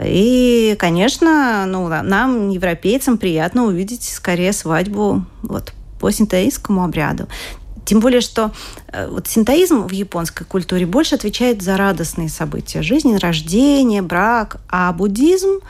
И, 0.04 0.76
конечно, 0.78 1.64
ну, 1.66 1.88
нам, 1.88 2.48
европейцам, 2.50 3.18
приятно 3.18 3.64
увидеть 3.64 4.04
скорее 4.04 4.52
свадьбу 4.52 5.24
вот, 5.42 5.72
по 6.00 6.10
синтоистскому 6.10 6.84
обряду. 6.84 7.28
Тем 7.84 8.00
более, 8.00 8.20
что 8.20 8.52
э, 8.88 9.08
вот 9.08 9.26
синтоизм 9.26 9.86
в 9.86 9.92
японской 9.92 10.44
культуре 10.44 10.86
больше 10.86 11.16
отвечает 11.16 11.62
за 11.62 11.76
радостные 11.76 12.28
события 12.28 12.82
жизни, 12.82 13.16
рождение, 13.16 14.02
брак, 14.02 14.58
а 14.68 14.92
буддизм 14.92 15.60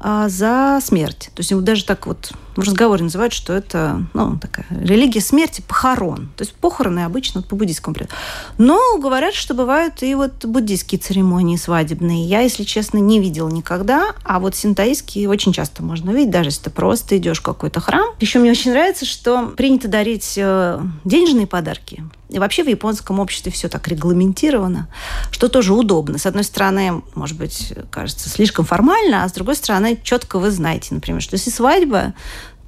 а, 0.00 0.28
за 0.28 0.80
смерть. 0.82 1.30
То 1.34 1.40
есть 1.40 1.56
даже 1.62 1.84
так 1.84 2.06
вот 2.06 2.32
в 2.56 2.60
разговоре 2.60 3.04
называют, 3.04 3.32
что 3.32 3.52
это 3.52 4.04
ну, 4.14 4.38
такая 4.38 4.66
религия 4.70 5.20
смерти, 5.20 5.62
похорон. 5.66 6.30
То 6.36 6.42
есть 6.42 6.54
похороны 6.54 7.00
обычно 7.04 7.42
по 7.42 7.56
буддийскому 7.56 7.94
преданию. 7.94 8.16
Но 8.58 8.98
говорят, 8.98 9.34
что 9.34 9.54
бывают 9.54 10.02
и 10.02 10.14
вот 10.14 10.44
буддийские 10.44 10.98
церемонии 10.98 11.56
свадебные. 11.56 12.26
Я, 12.26 12.40
если 12.40 12.64
честно, 12.64 12.98
не 12.98 13.20
видела 13.20 13.48
никогда, 13.48 14.12
а 14.24 14.38
вот 14.38 14.54
синтаистские 14.54 15.28
очень 15.28 15.52
часто 15.52 15.82
можно 15.82 16.12
увидеть, 16.12 16.30
даже 16.30 16.48
если 16.48 16.64
ты 16.64 16.70
просто 16.70 17.16
идешь 17.16 17.40
в 17.40 17.42
какой-то 17.42 17.80
храм. 17.80 18.06
Еще 18.20 18.38
мне 18.38 18.50
очень 18.50 18.72
нравится, 18.72 19.04
что 19.04 19.48
принято 19.56 19.88
дарить 19.88 20.34
э, 20.36 20.80
денежные 21.04 21.46
подарки 21.46 22.04
и 22.32 22.38
вообще 22.38 22.64
в 22.64 22.68
японском 22.68 23.20
обществе 23.20 23.52
все 23.52 23.68
так 23.68 23.86
регламентировано, 23.88 24.88
что 25.30 25.48
тоже 25.48 25.74
удобно. 25.74 26.18
С 26.18 26.26
одной 26.26 26.44
стороны, 26.44 27.02
может 27.14 27.36
быть, 27.36 27.74
кажется 27.90 28.28
слишком 28.28 28.64
формально, 28.64 29.24
а 29.24 29.28
с 29.28 29.32
другой 29.32 29.54
стороны, 29.54 29.98
четко 30.02 30.38
вы 30.38 30.50
знаете, 30.50 30.94
например, 30.94 31.20
что 31.20 31.34
если 31.34 31.50
свадьба, 31.50 32.14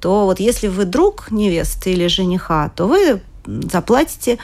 то 0.05 0.25
вот 0.25 0.39
если 0.39 0.67
вы 0.67 0.85
друг 0.85 1.31
невесты 1.31 1.93
или 1.93 2.05
жениха, 2.05 2.69
то 2.75 2.85
вы 2.85 3.21
заплатите 3.47 4.37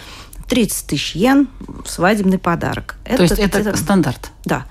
30 0.47 0.87
тысяч 0.87 1.15
йен 1.15 1.49
в 1.85 1.87
свадебный 1.87 2.39
подарок. 2.39 2.95
То 3.05 3.21
есть 3.21 3.37
это, 3.37 3.59
это 3.59 3.77
стандарт? 3.77 4.31
Да. 4.45 4.65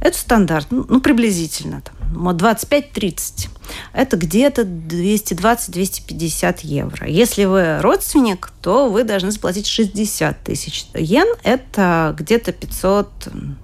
Это 0.00 0.16
стандарт. 0.16 0.68
Ну, 0.70 0.86
ну 0.88 1.00
приблизительно. 1.00 1.82
Там, 1.82 2.28
25-30. 2.28 3.48
Это 3.92 4.16
где-то 4.16 4.62
220-250 4.62 6.58
евро. 6.62 7.08
Если 7.08 7.44
вы 7.44 7.80
родственник, 7.80 8.52
то 8.62 8.88
вы 8.88 9.02
должны 9.04 9.30
заплатить 9.32 9.66
60 9.66 10.44
тысяч 10.44 10.86
йен. 10.94 11.26
Это 11.42 12.14
где-то 12.16 12.52
500, 12.52 13.10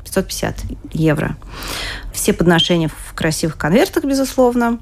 550 0.05 0.57
евро. 0.93 1.37
Все 2.13 2.33
подношения 2.33 2.89
в 2.89 3.15
красивых 3.15 3.57
конвертах, 3.57 4.05
безусловно. 4.05 4.81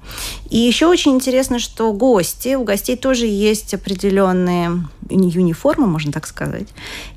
И 0.48 0.56
еще 0.58 0.86
очень 0.86 1.12
интересно, 1.12 1.58
что 1.58 1.92
гости, 1.92 2.54
у 2.54 2.64
гостей 2.64 2.96
тоже 2.96 3.26
есть 3.26 3.74
определенные 3.74 4.88
униформы, 5.10 5.86
можно 5.86 6.12
так 6.12 6.26
сказать. 6.26 6.68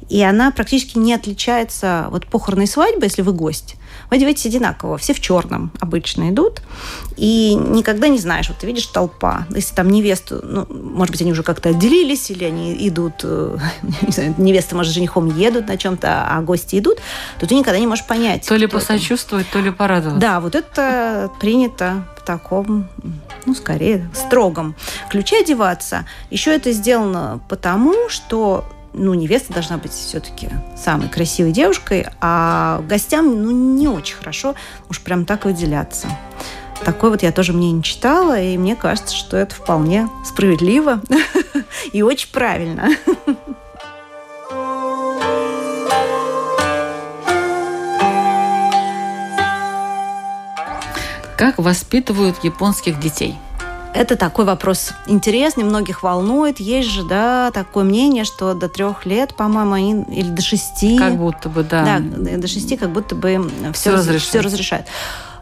И 0.09 0.21
она 0.21 0.51
практически 0.51 0.97
не 0.97 1.13
отличается 1.13 2.07
от 2.11 2.27
похоронной 2.27 2.67
свадьбы, 2.67 3.05
если 3.05 3.21
вы 3.21 3.33
гость. 3.33 3.75
Вы 4.09 4.17
одеваетесь 4.17 4.45
одинаково, 4.45 4.97
все 4.97 5.13
в 5.13 5.19
черном 5.19 5.71
обычно 5.79 6.29
идут, 6.29 6.61
и 7.15 7.53
никогда 7.55 8.07
не 8.07 8.17
знаешь, 8.17 8.49
вот 8.49 8.57
ты 8.57 8.67
видишь 8.67 8.87
толпа, 8.87 9.45
если 9.55 9.75
там 9.75 9.89
невесту, 9.89 10.39
ну, 10.43 10.65
может 10.69 11.11
быть, 11.11 11.21
они 11.21 11.31
уже 11.31 11.43
как-то 11.43 11.69
отделились, 11.69 12.29
или 12.31 12.43
они 12.43 12.75
идут, 12.87 13.21
э, 13.23 13.57
не 14.01 14.11
знаю, 14.11 14.35
невеста, 14.37 14.75
может, 14.75 14.91
с 14.91 14.95
женихом 14.95 15.35
едут 15.35 15.67
на 15.67 15.77
чем-то, 15.77 16.27
а 16.27 16.41
гости 16.41 16.79
идут, 16.79 16.99
то 17.39 17.47
ты 17.47 17.55
никогда 17.55 17.79
не 17.79 17.87
можешь 17.87 18.05
понять. 18.05 18.47
То 18.47 18.55
ли 18.55 18.67
посочувствовать, 18.67 19.47
то 19.51 19.59
ли 19.59 19.71
порадоваться. 19.71 20.19
Да, 20.19 20.39
вот 20.39 20.55
это 20.55 21.31
принято 21.39 22.05
в 22.17 22.25
таком, 22.25 22.87
ну, 23.45 23.55
скорее, 23.55 24.09
строгом 24.13 24.75
ключе 25.09 25.41
одеваться. 25.41 26.05
Еще 26.29 26.51
это 26.51 26.71
сделано 26.71 27.41
потому, 27.49 28.09
что 28.09 28.65
ну, 28.93 29.13
невеста 29.13 29.53
должна 29.53 29.77
быть 29.77 29.91
все-таки 29.91 30.49
самой 30.77 31.09
красивой 31.09 31.51
девушкой, 31.51 32.07
а 32.21 32.81
гостям, 32.87 33.43
ну, 33.43 33.51
не 33.51 33.87
очень 33.87 34.15
хорошо 34.15 34.55
уж 34.89 35.01
прям 35.01 35.25
так 35.25 35.45
выделяться. 35.45 36.07
Такой 36.83 37.11
вот 37.11 37.23
я 37.23 37.31
тоже 37.31 37.53
мне 37.53 37.71
не 37.71 37.81
читала, 37.81 38.39
и 38.39 38.57
мне 38.57 38.75
кажется, 38.75 39.15
что 39.15 39.37
это 39.37 39.55
вполне 39.55 40.09
справедливо 40.25 41.01
и 41.93 42.01
очень 42.01 42.29
правильно. 42.29 42.89
Как 51.37 51.57
воспитывают 51.57 52.43
японских 52.43 52.99
детей? 52.99 53.37
Это 53.93 54.15
такой 54.15 54.45
вопрос 54.45 54.91
интересный, 55.05 55.63
многих 55.63 56.01
волнует. 56.01 56.59
Есть 56.59 56.89
же, 56.89 57.03
да, 57.03 57.51
такое 57.51 57.83
мнение, 57.83 58.23
что 58.23 58.53
до 58.53 58.67
трех 58.67 59.05
лет, 59.05 59.35
по-моему, 59.35 59.73
они, 59.73 60.03
или 60.09 60.29
до 60.29 60.41
шести. 60.41 60.97
Как 60.97 61.15
будто 61.15 61.47
бы, 61.47 61.63
да. 61.63 61.99
Да, 61.99 62.37
до 62.37 62.47
шести 62.47 62.75
как 62.75 62.89
будто 62.89 63.13
бы 63.13 63.49
все, 63.73 63.91
разрешают. 63.91 64.23
все 64.23 64.39
разрешают. 64.39 64.87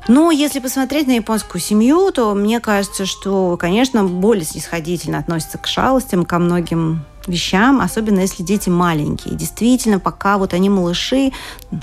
Но 0.07 0.31
если 0.31 0.59
посмотреть 0.59 1.07
на 1.07 1.11
японскую 1.11 1.61
семью, 1.61 2.11
то 2.11 2.33
мне 2.33 2.59
кажется, 2.59 3.05
что, 3.05 3.55
конечно, 3.57 4.03
более 4.03 4.45
снисходительно 4.45 5.19
относятся 5.19 5.57
к 5.57 5.67
шалостям, 5.67 6.25
ко 6.25 6.39
многим 6.39 7.05
вещам, 7.27 7.81
особенно 7.81 8.19
если 8.19 8.43
дети 8.43 8.69
маленькие. 8.69 9.35
Действительно, 9.35 9.99
пока 9.99 10.37
вот 10.37 10.53
они 10.53 10.69
малыши, 10.69 11.31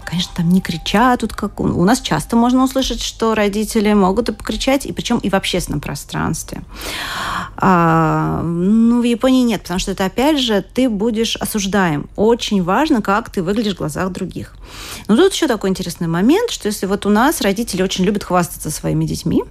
конечно, 0.05 0.33
там 0.37 0.49
не 0.51 0.61
кричат. 0.61 1.21
Тут 1.21 1.33
как... 1.33 1.61
У 1.61 1.85
нас 1.85 2.01
часто 2.01 2.37
можно 2.37 2.65
услышать, 2.65 3.03
что 3.03 3.35
родители 3.35 3.93
могут 3.93 4.29
и 4.29 4.33
покричать, 4.33 4.87
и 4.87 4.93
причем 4.93 5.19
и 5.19 5.31
в 5.31 5.35
общественном 5.35 5.81
пространстве. 5.81 6.63
А, 7.57 8.43
ну, 8.43 9.01
в 9.01 9.05
Японии 9.05 9.43
нет, 9.43 9.63
потому 9.63 9.81
что 9.81 9.93
это, 9.93 10.05
опять 10.05 10.39
же, 10.39 10.63
ты 10.63 10.89
будешь 10.89 11.37
осуждаем. 11.37 12.09
Очень 12.17 12.63
важно, 12.63 13.03
как 13.03 13.31
ты 13.31 13.43
выглядишь 13.43 13.75
в 13.75 13.79
глазах 13.79 14.11
других. 14.13 14.55
Но 15.09 15.17
тут 15.17 15.33
еще 15.33 15.47
такой 15.47 15.71
интересный 15.71 16.09
момент, 16.09 16.51
что 16.51 16.69
если 16.69 16.87
вот 16.87 17.07
у 17.07 17.11
нас 17.11 17.41
родители 17.41 17.83
очень 17.83 18.05
любят 18.05 18.25
хвастаться 18.25 18.71
своими 18.71 19.05
детьми, 19.05 19.45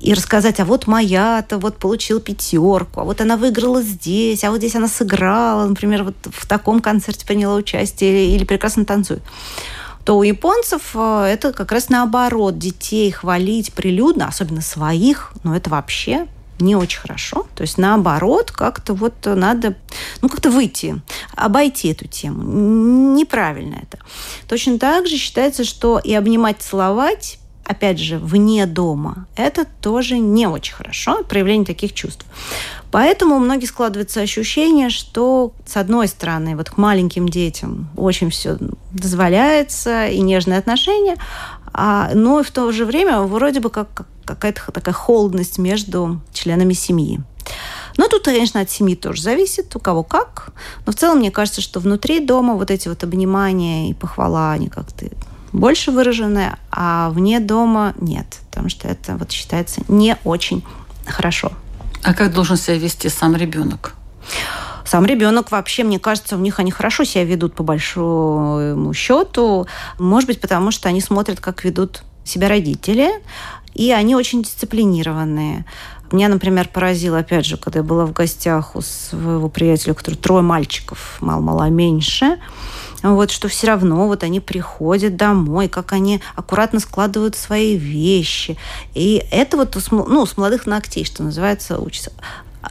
и 0.00 0.14
рассказать, 0.14 0.60
а 0.60 0.64
вот 0.64 0.86
моя-то 0.86 1.58
вот 1.58 1.78
получила 1.78 2.20
пятерку, 2.20 3.00
а 3.00 3.04
вот 3.04 3.20
она 3.20 3.36
выиграла 3.36 3.82
здесь, 3.82 4.44
а 4.44 4.50
вот 4.50 4.58
здесь 4.58 4.76
она 4.76 4.88
сыграла, 4.88 5.66
например, 5.66 6.04
вот 6.04 6.16
в 6.24 6.46
таком 6.46 6.80
концерте 6.80 7.26
приняла 7.26 7.54
участие 7.54 8.26
или, 8.26 8.36
или 8.36 8.44
прекрасно 8.44 8.84
танцует 8.84 9.22
то 10.04 10.16
у 10.16 10.22
японцев 10.22 10.92
э, 10.94 11.24
это 11.24 11.52
как 11.52 11.70
раз 11.70 11.90
наоборот. 11.90 12.56
Детей 12.56 13.10
хвалить 13.10 13.74
прилюдно, 13.74 14.26
особенно 14.26 14.62
своих, 14.62 15.34
ну 15.44 15.54
это 15.54 15.68
вообще 15.68 16.26
не 16.60 16.76
очень 16.76 17.00
хорошо. 17.00 17.46
То 17.54 17.62
есть 17.62 17.76
наоборот, 17.76 18.50
как-то 18.50 18.94
вот 18.94 19.14
надо, 19.26 19.74
ну 20.22 20.30
как-то 20.30 20.50
выйти, 20.50 21.00
обойти 21.36 21.88
эту 21.88 22.06
тему. 22.06 22.42
Неправильно 23.14 23.76
это. 23.82 23.98
Точно 24.48 24.78
так 24.78 25.06
же 25.06 25.16
считается, 25.16 25.64
что 25.64 25.98
и 25.98 26.14
обнимать, 26.14 26.62
целовать 26.62 27.38
опять 27.68 27.98
же, 27.98 28.18
вне 28.18 28.66
дома, 28.66 29.26
это 29.36 29.66
тоже 29.80 30.18
не 30.18 30.46
очень 30.46 30.74
хорошо, 30.74 31.22
проявление 31.22 31.66
таких 31.66 31.92
чувств. 31.92 32.24
Поэтому 32.90 33.36
у 33.36 33.38
многих 33.38 33.68
складывается 33.68 34.20
ощущение, 34.20 34.88
что, 34.88 35.52
с 35.66 35.76
одной 35.76 36.08
стороны, 36.08 36.56
вот 36.56 36.70
к 36.70 36.78
маленьким 36.78 37.28
детям 37.28 37.90
очень 37.96 38.30
все 38.30 38.56
дозволяется, 38.92 40.06
и 40.06 40.20
нежные 40.20 40.58
отношения, 40.58 41.16
а, 41.72 42.10
но 42.14 42.42
в 42.42 42.50
то 42.50 42.72
же 42.72 42.86
время 42.86 43.20
вроде 43.20 43.60
бы 43.60 43.70
как 43.70 44.06
какая-то 44.24 44.72
такая 44.72 44.94
холодность 44.94 45.58
между 45.58 46.20
членами 46.32 46.74
семьи. 46.74 47.20
Но 47.96 48.08
тут, 48.08 48.24
конечно, 48.24 48.60
от 48.60 48.70
семьи 48.70 48.94
тоже 48.94 49.22
зависит, 49.22 49.74
у 49.74 49.80
кого 49.80 50.02
как. 50.02 50.52
Но 50.86 50.92
в 50.92 50.94
целом, 50.94 51.18
мне 51.18 51.30
кажется, 51.30 51.60
что 51.60 51.80
внутри 51.80 52.20
дома 52.20 52.54
вот 52.54 52.70
эти 52.70 52.88
вот 52.88 53.02
обнимания 53.04 53.90
и 53.90 53.94
похвала, 53.94 54.52
они 54.52 54.68
как-то 54.68 55.06
больше 55.52 55.90
выраженное, 55.90 56.58
а 56.70 57.10
вне 57.10 57.40
дома 57.40 57.94
нет, 58.00 58.26
потому 58.50 58.68
что 58.68 58.88
это 58.88 59.16
вот 59.16 59.30
считается 59.30 59.82
не 59.88 60.16
очень 60.24 60.64
хорошо. 61.06 61.52
А 62.02 62.14
как 62.14 62.32
должен 62.32 62.56
себя 62.56 62.78
вести 62.78 63.08
сам 63.08 63.36
ребенок? 63.36 63.94
Сам 64.84 65.04
ребенок 65.04 65.50
вообще, 65.50 65.84
мне 65.84 65.98
кажется, 65.98 66.36
у 66.36 66.40
них 66.40 66.58
они 66.58 66.70
хорошо 66.70 67.04
себя 67.04 67.24
ведут 67.24 67.54
по 67.54 67.62
большому 67.62 68.94
счету. 68.94 69.66
Может 69.98 70.28
быть, 70.28 70.40
потому 70.40 70.70
что 70.70 70.88
они 70.88 71.00
смотрят, 71.02 71.40
как 71.40 71.64
ведут 71.64 72.02
себя 72.24 72.48
родители, 72.48 73.10
и 73.74 73.90
они 73.92 74.16
очень 74.16 74.42
дисциплинированные. 74.42 75.66
Меня, 76.10 76.28
например, 76.28 76.68
поразило, 76.68 77.18
опять 77.18 77.44
же, 77.44 77.58
когда 77.58 77.80
я 77.80 77.84
была 77.84 78.06
в 78.06 78.12
гостях 78.12 78.76
у 78.76 78.80
своего 78.80 79.50
приятеля, 79.50 79.92
у 79.92 79.96
которого 79.96 80.20
трое 80.20 80.42
мальчиков, 80.42 81.18
мало-мало 81.20 81.68
меньше, 81.68 82.38
вот, 83.02 83.30
что 83.30 83.48
все 83.48 83.68
равно 83.68 84.06
вот 84.06 84.22
они 84.22 84.40
приходят 84.40 85.16
домой, 85.16 85.68
как 85.68 85.92
они 85.92 86.20
аккуратно 86.34 86.80
складывают 86.80 87.36
свои 87.36 87.76
вещи. 87.76 88.56
И 88.94 89.24
это 89.30 89.56
вот 89.56 89.76
ну, 89.90 90.26
с 90.26 90.36
молодых 90.36 90.66
ногтей, 90.66 91.04
что 91.04 91.22
называется, 91.22 91.78
учится. 91.78 92.12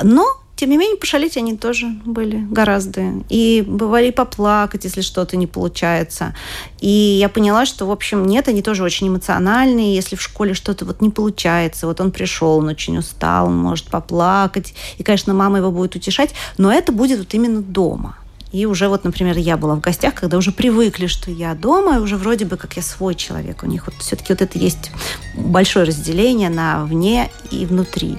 Но 0.01 0.25
тем 0.57 0.71
не 0.71 0.77
менее, 0.77 0.97
пошалить 0.97 1.37
они 1.37 1.55
тоже 1.55 1.85
были 2.03 2.37
гораздо. 2.49 3.21
И 3.29 3.63
бывали 3.65 4.09
поплакать, 4.09 4.85
если 4.85 5.01
что-то 5.01 5.37
не 5.37 5.45
получается. 5.45 6.35
И 6.79 6.89
я 6.89 7.29
поняла, 7.29 7.67
что, 7.67 7.85
в 7.85 7.91
общем, 7.91 8.25
нет, 8.25 8.47
они 8.47 8.63
тоже 8.63 8.83
очень 8.83 9.07
эмоциональные. 9.07 9.93
Если 9.93 10.15
в 10.15 10.21
школе 10.21 10.55
что-то 10.55 10.83
вот 10.85 10.99
не 10.99 11.11
получается, 11.11 11.85
вот 11.85 12.01
он 12.01 12.11
пришел, 12.11 12.57
он 12.57 12.69
очень 12.69 12.97
устал, 12.97 13.45
он 13.45 13.57
может 13.57 13.85
поплакать. 13.85 14.73
И, 14.97 15.03
конечно, 15.03 15.31
мама 15.35 15.59
его 15.59 15.71
будет 15.71 15.95
утешать, 15.95 16.33
но 16.57 16.73
это 16.73 16.91
будет 16.91 17.19
вот 17.19 17.31
именно 17.35 17.61
дома. 17.61 18.17
И 18.51 18.65
уже 18.65 18.88
вот, 18.88 19.03
например, 19.03 19.38
я 19.38 19.57
была 19.57 19.75
в 19.75 19.81
гостях, 19.81 20.15
когда 20.15 20.38
уже 20.38 20.51
привыкли, 20.51 21.07
что 21.07 21.31
я 21.31 21.53
дома, 21.53 21.97
и 21.97 21.99
уже 21.99 22.15
вроде 22.15 22.45
бы 22.45 22.57
как 22.57 22.77
я 22.77 22.81
свой 22.81 23.15
человек. 23.15 23.63
У 23.63 23.65
них 23.65 23.88
вот 23.88 23.95
все-таки 23.99 24.33
вот 24.33 24.41
это 24.41 24.57
есть 24.57 24.91
большое 25.36 25.86
разделение 25.86 26.49
на 26.49 26.86
вне 26.86 27.29
и 27.51 27.65
внутри. 27.65 28.17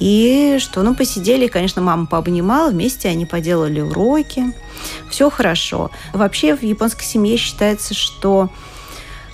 И 0.00 0.58
что, 0.58 0.82
ну, 0.82 0.94
посидели, 0.94 1.46
конечно, 1.46 1.80
мама 1.80 2.06
пообнимала, 2.06 2.70
вместе 2.70 3.08
они 3.08 3.26
поделали 3.26 3.80
уроки. 3.80 4.52
Все 5.08 5.30
хорошо. 5.30 5.90
Вообще 6.12 6.56
в 6.56 6.62
японской 6.62 7.04
семье 7.04 7.36
считается, 7.36 7.94
что 7.94 8.50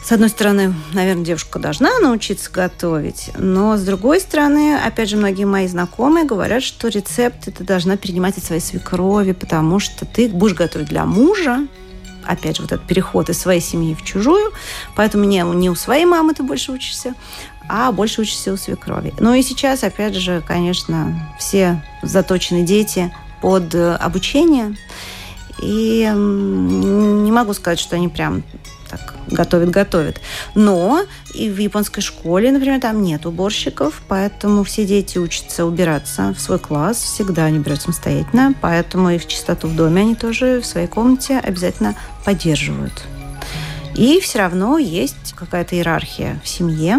с 0.05 0.13
одной 0.13 0.29
стороны, 0.29 0.75
наверное, 0.93 1.25
девушка 1.25 1.59
должна 1.59 1.99
научиться 2.01 2.51
готовить, 2.51 3.31
но 3.39 3.77
с 3.77 3.83
другой 3.83 4.21
стороны, 4.21 4.77
опять 4.77 5.09
же, 5.09 5.17
многие 5.17 5.45
мои 5.45 5.69
знакомые 5.69 6.25
говорят, 6.25 6.63
что 6.63 6.89
рецепты 6.89 7.51
ты 7.51 7.65
должна 7.65 7.97
перенимать 7.97 8.37
от 8.39 8.45
своей 8.45 8.63
свекрови, 8.63 9.33
потому 9.33 9.79
что 9.79 10.07
ты 10.07 10.29
будешь 10.29 10.57
готовить 10.57 10.89
для 10.89 11.05
мужа, 11.05 11.67
опять 12.25 12.57
же, 12.57 12.63
вот 12.63 12.73
этот 12.73 12.87
переход 12.87 13.31
из 13.31 13.39
своей 13.39 13.61
семьи 13.61 13.95
в 13.95 14.03
чужую, 14.03 14.53
поэтому 14.97 15.25
не, 15.25 15.43
не 15.55 15.71
у 15.71 15.75
своей 15.75 16.07
мамы 16.07 16.35
ты 16.35 16.43
больше 16.43 16.73
учишься, 16.73 17.15
а 17.69 17.93
больше 17.93 18.23
учишься 18.23 18.53
у 18.53 18.57
свекрови. 18.57 19.15
Ну 19.21 19.35
и 19.35 19.43
сейчас, 19.43 19.85
опять 19.85 20.15
же, 20.17 20.43
конечно, 20.47 21.31
все 21.39 21.85
заточены 22.03 22.63
дети 22.63 23.15
под 23.43 23.75
обучение, 23.75 24.77
и 25.63 26.11
не 26.11 27.31
могу 27.31 27.53
сказать, 27.53 27.79
что 27.79 27.97
они 27.97 28.09
прям 28.09 28.43
так 29.31 29.39
готовят-готовят. 29.39 30.21
Но 30.55 31.03
и 31.35 31.49
в 31.49 31.59
японской 31.59 32.01
школе, 32.01 32.53
например, 32.53 32.81
там 32.81 33.03
нет 33.03 33.27
уборщиков, 33.27 34.03
поэтому 34.09 34.65
все 34.65 34.85
дети 34.85 35.19
учатся 35.19 35.65
убираться 35.65 36.35
в 36.37 36.41
свой 36.41 36.59
класс, 36.59 36.99
всегда 36.99 37.45
они 37.45 37.59
убирают 37.59 37.83
самостоятельно, 37.83 38.55
поэтому 38.61 39.11
и 39.11 39.19
в 39.19 39.27
чистоту 39.27 39.69
в 39.69 39.77
доме 39.77 40.03
они 40.03 40.15
тоже 40.15 40.61
в 40.61 40.67
своей 40.67 40.87
комнате 40.87 41.39
обязательно 41.39 41.95
поддерживают. 42.25 43.05
И 43.97 44.21
все 44.21 44.39
равно 44.39 44.79
есть 44.79 45.35
какая-то 45.35 45.75
иерархия 45.75 46.41
в 46.45 46.49
семье. 46.49 46.99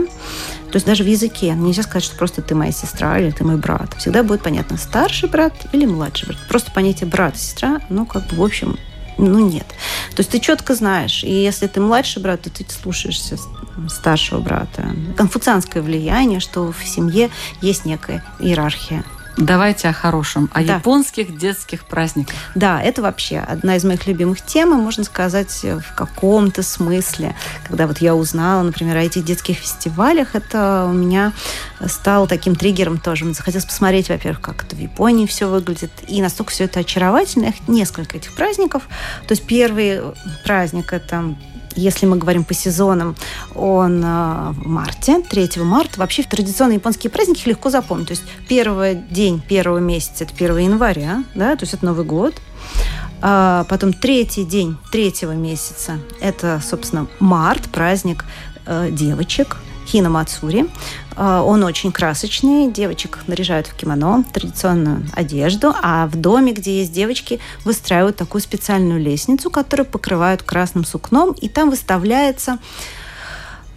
То 0.71 0.75
есть 0.75 0.85
даже 0.85 1.03
в 1.03 1.07
языке 1.07 1.53
нельзя 1.53 1.83
сказать, 1.83 2.03
что 2.03 2.17
просто 2.17 2.41
ты 2.41 2.53
моя 2.53 2.71
сестра 2.71 3.17
или 3.17 3.31
ты 3.31 3.43
мой 3.43 3.55
брат. 3.55 3.95
Всегда 3.97 4.23
будет 4.23 4.41
понятно, 4.41 4.77
старший 4.77 5.29
брат 5.29 5.53
или 5.71 5.85
младший 5.85 6.27
брат. 6.27 6.39
Просто 6.47 6.71
понятие 6.71 7.09
брат 7.09 7.35
и 7.35 7.39
сестра, 7.39 7.79
ну, 7.89 8.05
как 8.05 8.27
бы, 8.27 8.35
в 8.35 8.43
общем, 8.43 8.77
ну, 9.17 9.39
нет. 9.39 9.67
То 10.15 10.19
есть 10.19 10.32
ты 10.32 10.39
четко 10.39 10.76
знаешь, 10.76 11.24
и 11.24 11.32
если 11.32 11.67
ты 11.67 11.80
младший 11.80 12.21
брат, 12.21 12.41
то 12.41 12.50
ты 12.50 12.65
слушаешься 12.69 13.38
старшего 13.88 14.39
брата. 14.39 14.95
Конфуцианское 15.17 15.82
влияние, 15.82 16.39
что 16.39 16.71
в 16.71 16.84
семье 16.86 17.30
есть 17.62 17.86
некая 17.86 18.24
иерархия. 18.39 19.04
Давайте 19.37 19.87
о 19.87 19.93
хорошем, 19.93 20.49
о 20.53 20.61
да. 20.61 20.75
японских 20.75 21.37
детских 21.37 21.85
праздниках. 21.85 22.35
Да, 22.53 22.81
это 22.81 23.01
вообще 23.01 23.39
одна 23.39 23.77
из 23.77 23.83
моих 23.83 24.05
любимых 24.05 24.41
тем, 24.41 24.73
и 24.73 24.81
можно 24.81 25.03
сказать, 25.03 25.63
в 25.63 25.95
каком-то 25.95 26.63
смысле. 26.63 27.35
Когда 27.67 27.87
вот 27.87 27.99
я 27.99 28.13
узнала, 28.13 28.61
например, 28.61 28.97
о 28.97 29.01
этих 29.01 29.23
детских 29.23 29.57
фестивалях, 29.57 30.35
это 30.35 30.85
у 30.89 30.93
меня 30.93 31.31
стало 31.85 32.27
таким 32.27 32.55
триггером 32.55 32.99
тоже. 32.99 33.25
Мне 33.25 33.33
захотелось 33.33 33.65
посмотреть, 33.65 34.09
во-первых, 34.09 34.41
как 34.41 34.63
это 34.65 34.75
в 34.75 34.79
Японии 34.79 35.25
все 35.25 35.47
выглядит, 35.47 35.91
и 36.07 36.21
настолько 36.21 36.51
все 36.51 36.65
это 36.65 36.81
очаровательно. 36.81 37.45
Их 37.45 37.67
несколько 37.67 38.17
этих 38.17 38.33
праздников. 38.33 38.83
То 39.27 39.31
есть 39.31 39.45
первый 39.47 40.01
праздник– 40.43 40.91
это 40.93 41.35
если 41.75 42.05
мы 42.05 42.17
говорим 42.17 42.43
по 42.43 42.53
сезонам, 42.53 43.15
он 43.55 44.03
э, 44.03 44.51
в 44.51 44.67
марте, 44.67 45.21
3 45.21 45.49
марта. 45.63 45.99
Вообще 45.99 46.23
традиционные 46.23 46.75
японские 46.75 47.12
праздники 47.12 47.47
легко 47.47 47.69
запомнить. 47.69 48.07
То 48.07 48.12
есть 48.12 48.23
первый 48.47 48.95
день 48.95 49.41
первого 49.41 49.79
месяца– 49.79 50.23
это 50.25 50.34
1 50.36 50.57
января, 50.57 51.23
да, 51.36 51.55
то 51.55 51.63
есть 51.63 51.73
это 51.73 51.86
Новый 51.86 52.05
год. 52.05 52.36
А 53.23 53.65
потом 53.69 53.93
третий 53.93 54.43
день 54.43 54.77
третьего 54.91 55.34
месяца– 55.34 55.99
это, 56.21 56.62
собственно, 56.63 57.07
март, 57.19 57.69
праздник 57.69 58.25
э, 58.65 58.89
девочек– 58.91 59.57
Хина 59.91 60.10
Мацури. 60.10 60.69
А, 61.15 61.43
он 61.43 61.63
очень 61.63 61.91
красочный. 61.91 62.71
Девочек 62.71 63.19
наряжают 63.28 63.67
в 63.67 63.76
кимоно, 63.76 64.24
традиционную 64.32 65.06
одежду. 65.13 65.74
А 65.82 66.08
в 66.08 66.15
доме, 66.15 66.54
где 66.54 66.80
есть 66.80 66.93
девочки, 66.93 67.39
выстраивают 67.65 68.15
такую 68.15 68.41
специальную 68.41 69.00
лестницу, 69.00 69.50
которую 69.50 69.86
покрывают 69.86 70.43
красным 70.43 70.86
сукном. 70.86 71.32
И 71.34 71.50
там 71.50 71.69
выставляется 71.69 72.60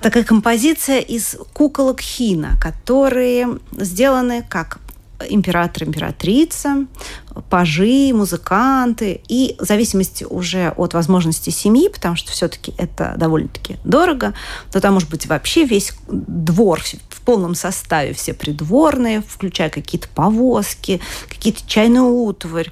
такая 0.01 0.25
композиция 0.25 1.01
из 1.01 1.37
куколок 1.53 2.01
Хина, 2.01 2.59
которые 2.61 3.59
сделаны 3.73 4.45
как 4.49 4.79
император, 5.29 5.85
императрица, 5.85 6.87
пажи, 7.49 8.13
музыканты. 8.13 9.23
И 9.29 9.57
в 9.59 9.65
зависимости 9.65 10.25
уже 10.25 10.73
от 10.77 10.95
возможности 10.95 11.51
семьи, 11.51 11.89
потому 11.89 12.17
что 12.17 12.33
все-таки 12.33 12.75
это 12.77 13.15
довольно-таки 13.17 13.77
дорого, 13.85 14.35
то 14.71 14.81
там 14.81 14.95
может 14.95 15.09
быть 15.09 15.27
вообще 15.27 15.65
весь 15.65 15.93
двор 16.09 16.83
полном 17.25 17.55
составе, 17.55 18.13
все 18.13 18.35
придворные, 18.35 19.23
включая 19.27 19.71
какие-то 19.71 20.09
повозки, 20.09 21.01
какие-то 21.29 21.61
чайную 21.67 22.07
утварь, 22.07 22.71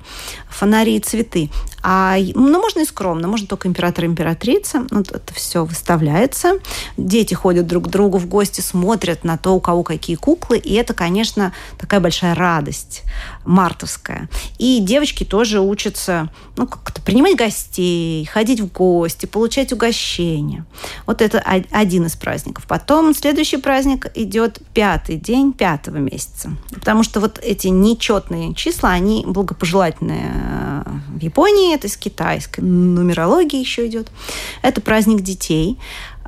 фонари 0.49 0.97
и 0.97 1.01
цветы. 1.01 1.51
А, 1.83 2.17
ну, 2.35 2.61
можно 2.61 2.81
и 2.81 2.85
скромно, 2.85 3.27
можно 3.27 3.47
только 3.49 3.67
император 3.67 4.05
и 4.05 4.07
императрица. 4.07 4.87
Вот 4.91 5.11
это 5.11 5.35
все 5.35 5.65
выставляется. 5.65 6.61
Дети 6.97 7.35
ходят 7.35 7.67
друг 7.67 7.87
к 7.87 7.89
другу 7.89 8.19
в 8.19 8.27
гости, 8.27 8.61
смотрят 8.61 9.25
на 9.25 9.37
то, 9.37 9.55
у 9.55 9.61
кого 9.61 9.83
какие 9.83 10.17
куклы. 10.17 10.59
И 10.59 10.75
это, 10.75 10.95
конечно, 10.95 11.53
такая 11.79 12.01
большая 12.01 12.35
радость 12.35 13.03
мартовская. 13.45 14.29
И 14.59 14.79
девочки 14.81 15.25
тоже 15.25 15.61
учатся 15.61 16.31
ну, 16.57 16.69
как-то 16.69 17.03
принимать 17.03 17.37
гостей, 17.37 18.25
ходить 18.27 18.61
в 18.61 18.71
гости, 18.71 19.27
получать 19.27 19.73
угощения. 19.73 20.65
Вот 21.07 21.21
это 21.21 21.41
один 21.71 22.07
из 22.07 22.15
праздников. 22.15 22.67
Потом 22.69 23.15
следующий 23.15 23.57
праздник 23.57 24.07
идет 24.15 24.42
пятый 24.49 25.17
день 25.17 25.53
пятого 25.53 25.97
месяца. 25.97 26.51
Потому 26.71 27.03
что 27.03 27.21
вот 27.21 27.39
эти 27.43 27.69
нечетные 27.69 28.55
числа, 28.55 28.91
они 28.91 29.25
благопожелательные 29.27 30.33
э, 30.35 30.83
в 31.15 31.23
Японии, 31.23 31.75
это 31.75 31.87
из 31.87 31.97
китайской 31.97 32.61
нумерологии 32.61 33.61
еще 33.61 33.87
идет. 33.87 34.11
Это 34.63 34.81
праздник 34.81 35.21
детей. 35.21 35.79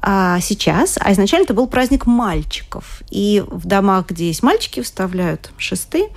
А 0.06 0.38
сейчас, 0.40 0.98
а 1.00 1.12
изначально 1.12 1.44
это 1.44 1.54
был 1.54 1.66
праздник 1.66 2.04
мальчиков. 2.04 3.02
И 3.10 3.42
в 3.46 3.66
домах, 3.66 4.08
где 4.08 4.26
есть 4.26 4.42
мальчики, 4.42 4.82
вставляют 4.82 5.50
шесты 5.56 6.08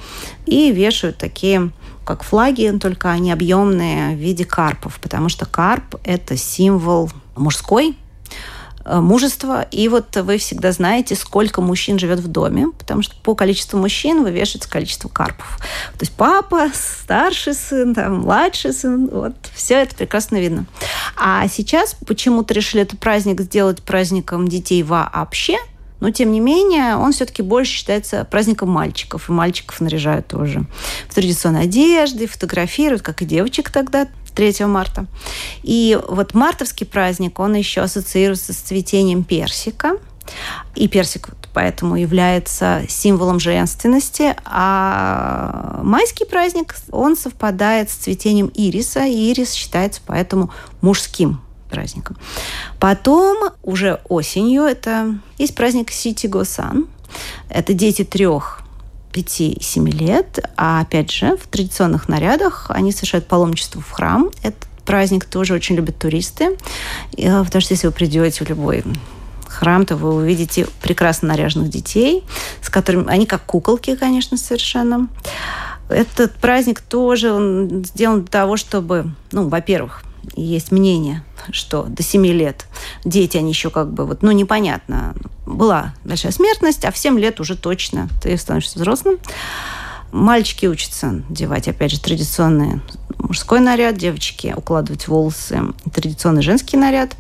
и 0.46 0.72
вешают 0.72 1.18
такие 1.18 1.72
как 2.04 2.24
флаги, 2.24 2.78
только 2.82 3.12
они 3.12 3.32
объемные 3.32 4.16
в 4.16 4.20
виде 4.20 4.46
карпов, 4.46 5.00
потому 5.02 5.30
что 5.30 5.46
карп– 5.46 5.96
это 6.04 6.38
символ 6.38 7.10
мужской 7.36 7.98
мужество. 8.90 9.64
И 9.72 9.88
вот 9.90 10.16
вы 10.16 10.38
всегда 10.38 10.72
знаете, 10.72 11.16
сколько 11.16 11.62
мужчин 11.62 12.00
живет 12.00 12.20
в 12.20 12.28
доме, 12.28 12.68
потому 12.78 13.02
что 13.02 13.16
по 13.24 13.36
количеству 13.36 13.80
мужчин 13.80 14.24
вывешивается 14.24 14.70
количество 14.70 15.10
карпов. 15.10 15.60
То 15.94 16.02
есть 16.02 16.14
папа, 16.14 16.70
старший 16.74 17.54
сын, 17.54 17.94
там, 17.94 18.20
младший 18.20 18.74
сын, 18.74 19.08
вот, 19.08 19.34
все 19.54 19.82
это 19.82 19.96
прекрасно 19.96 20.38
видно. 20.38 20.66
А 21.16 21.48
сейчас 21.48 21.96
почему-то 22.06 22.54
решили 22.54 22.84
этот 22.84 23.00
праздник 23.00 23.42
сделать 23.42 23.82
праздником 23.82 24.48
детей 24.48 24.84
вообще, 24.84 25.58
но, 26.00 26.12
тем 26.12 26.32
не 26.32 26.40
менее, 26.40 26.96
он 26.96 27.12
все-таки 27.12 27.42
больше 27.42 27.72
считается 27.72 28.24
праздником 28.26 28.70
мальчиков. 28.70 29.30
И 29.30 29.32
мальчиков 29.32 29.82
наряжают 29.82 30.28
тоже 30.28 30.66
в 31.10 31.16
традиционной 31.16 31.64
одежде, 31.64 32.28
фотографируют, 32.28 33.02
как 33.02 33.24
и 33.24 33.26
девочек 33.26 33.72
тогда 33.72 34.08
3 34.38 34.66
марта. 34.68 35.08
И 35.64 36.00
вот 36.08 36.36
мартовский 36.36 36.86
праздник, 36.86 37.40
он 37.40 37.56
еще 37.56 37.82
ассоциируется 37.82 38.54
с 38.54 38.58
цветением 38.58 39.24
персика. 39.24 39.98
И 40.76 40.88
персик 40.88 41.30
поэтому 41.54 41.96
является 41.96 42.84
символом 42.88 43.40
женственности, 43.40 44.36
а 44.46 45.80
майский 45.82 46.26
праздник, 46.26 46.76
он 46.92 47.18
совпадает 47.18 47.90
с 47.90 47.94
цветением 47.94 48.48
ириса, 48.48 49.06
и 49.06 49.32
ирис 49.32 49.54
считается 49.54 50.02
поэтому 50.06 50.52
мужским 50.82 51.42
праздником. 51.72 52.18
Потом 52.80 53.54
уже 53.64 54.02
осенью 54.08 54.64
это 54.64 55.18
есть 55.40 55.56
праздник 55.56 55.92
Сити 55.92 56.28
Госан. 56.28 56.88
Это 57.50 57.74
дети 57.74 58.04
трех 58.04 58.67
5-7 59.18 59.90
лет. 59.90 60.40
А 60.56 60.82
опять 60.82 61.12
же, 61.12 61.38
в 61.38 61.48
традиционных 61.48 62.08
нарядах 62.08 62.68
они 62.70 62.92
совершают 62.92 63.28
паломничество 63.28 63.82
в 63.82 63.92
храм. 63.92 64.30
Этот 64.44 64.68
праздник 64.86 65.26
тоже 65.26 65.54
очень 65.54 65.76
любят 65.76 65.98
туристы. 65.98 66.58
Э, 67.18 67.44
потому 67.44 67.62
что 67.62 67.74
если 67.74 67.88
вы 67.88 67.94
придете 67.94 68.44
в 68.44 68.50
любой 68.50 68.84
храм, 69.48 69.86
то 69.86 69.96
вы 69.96 70.14
увидите 70.14 70.68
прекрасно 70.82 71.30
наряженных 71.30 71.70
детей, 71.70 72.24
с 72.62 72.70
которыми 72.70 73.10
они 73.10 73.26
как 73.26 73.44
куколки, 73.46 73.96
конечно, 73.96 74.38
совершенно. 74.38 75.08
Этот 75.90 76.36
праздник 76.36 76.82
тоже 76.82 77.32
он 77.32 77.86
сделан 77.86 78.22
для 78.22 78.28
того, 78.28 78.58
чтобы, 78.58 79.12
ну, 79.32 79.48
во-первых, 79.48 80.04
есть 80.36 80.72
мнение, 80.72 81.24
что 81.52 81.84
до 81.84 82.04
7 82.04 82.26
лет 82.28 82.66
дети, 83.06 83.38
они 83.38 83.50
еще 83.50 83.70
как 83.70 83.92
бы 83.92 84.06
вот, 84.06 84.22
ну, 84.24 84.32
непонятно. 84.32 85.16
Была 85.46 85.94
большая 86.04 86.32
смертность, 86.32 86.86
а 86.86 86.92
в 86.92 86.98
7 86.98 87.20
лет 87.20 87.40
уже 87.40 87.56
точно 87.56 88.10
ты 88.22 88.38
становишься 88.38 88.80
взрослым. 88.80 89.18
Мальчики 90.12 90.66
учатся 90.66 91.22
одевать, 91.30 91.68
опять 91.68 91.92
же, 91.92 92.00
традиционный 92.00 92.82
мужской 93.20 93.60
наряд, 93.60 93.98
девочки 93.98 94.54
укладывать 94.56 95.08
волосы, 95.08 95.62
традиционный 95.94 96.42
женский 96.42 96.78
наряд. 96.78 97.16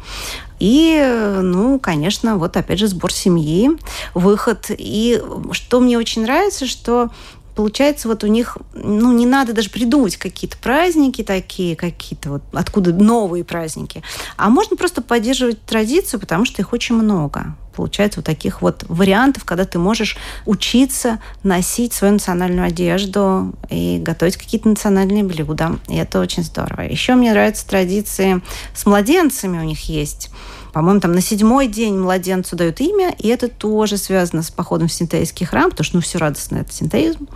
И, 0.60 1.00
ну, 1.41 1.80
конечно, 1.80 2.38
вот 2.38 2.58
опять 2.58 2.80
же 2.80 2.88
сбор 2.88 3.12
семьи, 3.12 3.72
выход. 4.13 4.67
И 4.70 5.22
что 5.52 5.80
мне 5.80 5.98
очень 5.98 6.24
нравится, 6.24 6.65
что 6.65 7.10
получается, 7.58 8.08
вот 8.08 8.24
у 8.24 8.28
них, 8.28 8.60
ну, 8.76 9.12
не 9.12 9.26
надо 9.26 9.51
даже 9.51 9.72
придумывать 9.72 10.16
какие-то 10.16 10.58
праздники 10.60 11.24
такие, 11.24 11.76
какие-то 11.76 12.30
вот, 12.30 12.43
откуда 12.53 12.93
новые 12.93 13.43
праздники, 13.43 14.03
а 14.38 14.49
можно 14.49 14.78
просто 14.78 15.01
поддерживать 15.01 15.60
традицию, 15.64 16.20
потому 16.20 16.45
что 16.45 16.62
их 16.62 16.72
очень 16.72 16.95
много 16.95 17.55
получается 17.76 18.20
вот 18.20 18.26
таких 18.26 18.64
вот 18.64 18.86
вариантов, 18.88 19.45
когда 19.45 19.64
ты 19.64 19.78
можешь 19.78 20.18
учиться 20.47 21.20
носить 21.43 21.93
свою 21.93 22.14
национальную 22.14 22.66
одежду 22.66 23.53
и 23.70 23.99
готовить 23.99 24.36
какие-то 24.36 24.68
национальные 24.68 25.24
блюда. 25.24 25.78
И 25.88 25.95
это 25.95 26.20
очень 26.20 26.43
здорово. 26.43 26.82
Еще 26.82 27.14
мне 27.14 27.32
нравятся 27.32 27.68
традиции 27.68 28.41
с 28.74 28.88
младенцами 28.88 29.60
у 29.60 29.64
них 29.64 29.89
есть. 29.89 30.32
По-моему, 30.78 30.99
там 30.99 31.13
на 31.13 31.21
седьмой 31.21 31.67
день 31.67 31.97
младенцу 31.97 32.55
дают 32.55 32.82
имя, 32.82 33.15
и 33.17 33.30
это 33.30 33.47
тоже 33.47 33.97
связано 33.97 34.43
с 34.43 34.51
походом 34.51 34.88
в 34.88 34.93
синтеизский 34.93 35.43
храм, 35.43 35.71
потому 35.71 35.84
что 35.84 35.95
ну, 35.95 36.01
все 36.03 36.19
радостно, 36.19 36.57
это 36.57 36.71
синтеизм. 36.71 37.28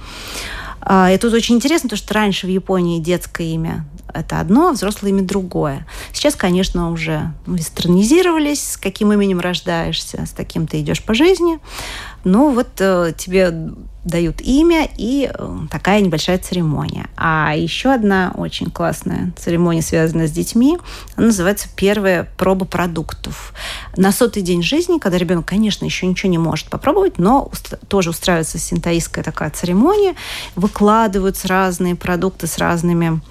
А, 0.80 1.12
и 1.12 1.18
тут 1.18 1.34
очень 1.34 1.56
интересно, 1.56 1.90
потому 1.90 1.98
что 1.98 2.14
раньше 2.14 2.46
в 2.46 2.52
Японии 2.52 3.00
детское 3.00 3.48
имя 3.48 3.88
это 4.14 4.40
одно, 4.40 4.70
а 4.70 4.72
взрослое 4.74 5.10
имя 5.10 5.24
другое. 5.24 5.88
Сейчас, 6.14 6.36
конечно, 6.36 6.92
уже 6.92 7.34
вестернизировались, 7.48 8.74
с 8.74 8.78
каким 8.78 9.12
именем 9.12 9.40
рождаешься, 9.40 10.24
с 10.24 10.30
таким 10.30 10.68
ты 10.68 10.80
идешь 10.82 11.04
по 11.04 11.16
жизни. 11.16 11.58
Ну, 12.24 12.52
вот 12.52 12.70
э, 12.78 13.12
тебе 13.18 13.72
дают 14.04 14.42
имя 14.42 14.90
и 14.98 15.32
э, 15.32 15.58
такая 15.70 16.02
небольшая 16.02 16.40
церемония. 16.40 17.08
А 17.16 17.54
еще 17.56 17.94
одна 17.94 18.34
очень 18.36 18.72
классная 18.72 19.32
церемония, 19.38 19.84
связанная 19.84 20.28
с 20.28 20.32
детьми, 20.32 20.80
она 21.16 21.28
называется 21.28 21.68
«Первая 21.76 22.28
проба 22.38 22.66
продуктов». 22.66 23.54
На 23.96 24.12
сотый 24.12 24.42
день 24.42 24.64
жизни, 24.64 24.98
когда 24.98 25.18
ребенок, 25.18 25.46
конечно, 25.46 25.86
еще 25.86 26.08
ничего 26.08 26.32
не 26.32 26.40
может 26.40 26.70
попробовать, 26.70 27.20
но 27.20 27.52
тоже 27.88 28.10
устраивается 28.10 28.58
синтаистская 28.58 29.24
такая 29.24 29.52
церемония, 29.52 30.16
выкладываются 30.56 31.48
разные 31.48 31.96
продукты 31.96 32.48
с 32.48 32.58
разными 32.58 33.22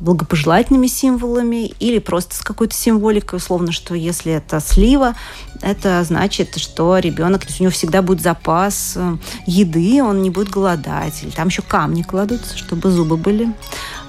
благопожелательными 0.00 0.86
символами 0.86 1.66
или 1.78 1.98
просто 1.98 2.34
с 2.34 2.40
какой-то 2.40 2.74
символикой, 2.74 3.36
условно, 3.36 3.72
что 3.72 3.94
если 3.94 4.32
это 4.32 4.60
слива, 4.60 5.14
это 5.62 6.02
значит, 6.04 6.56
что 6.56 6.98
ребенок, 6.98 7.42
у 7.58 7.62
него 7.62 7.70
всегда 7.70 8.02
будет 8.02 8.22
запас 8.22 8.94
э, 8.96 9.16
еды, 9.46 10.02
он 10.02 10.22
не 10.22 10.30
будет 10.30 10.48
голодать. 10.48 11.22
Или 11.22 11.30
там 11.30 11.48
еще 11.48 11.62
камни 11.62 12.02
кладутся, 12.02 12.56
чтобы 12.56 12.90
зубы 12.90 13.16
были 13.16 13.52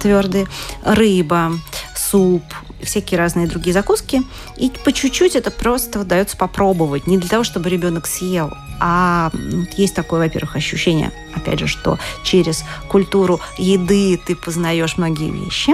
твердые. 0.00 0.46
Рыба, 0.84 1.52
суп, 1.94 2.42
всякие 2.82 3.18
разные 3.18 3.46
другие 3.46 3.72
закуски. 3.72 4.22
И 4.56 4.70
по 4.84 4.92
чуть-чуть 4.92 5.36
это 5.36 5.50
просто 5.50 6.04
дается 6.04 6.36
попробовать. 6.36 7.06
Не 7.06 7.18
для 7.18 7.28
того, 7.28 7.44
чтобы 7.44 7.70
ребенок 7.70 8.06
съел, 8.06 8.52
а 8.80 9.30
есть 9.76 9.94
такое, 9.94 10.20
во-первых, 10.20 10.56
ощущение, 10.56 11.12
опять 11.34 11.60
же, 11.60 11.66
что 11.66 11.98
через 12.24 12.64
культуру 12.88 13.40
еды 13.56 14.20
ты 14.24 14.34
познаешь 14.34 14.96
многие 14.96 15.30
вещи. 15.30 15.72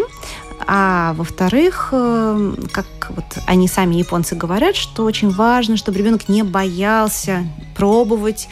А 0.67 1.15
во-вторых, 1.15 1.89
э, 1.93 2.55
как 2.73 2.87
вот 3.09 3.25
они 3.47 3.69
сами 3.69 3.95
японцы 3.95 4.35
говорят, 4.35 4.77
что 4.77 5.05
очень 5.05 5.31
важно, 5.31 5.79
чтобы 5.79 5.99
ребенок 5.99 6.29
не 6.29 6.43
боялся 6.43 7.47
пробовать 7.75 8.49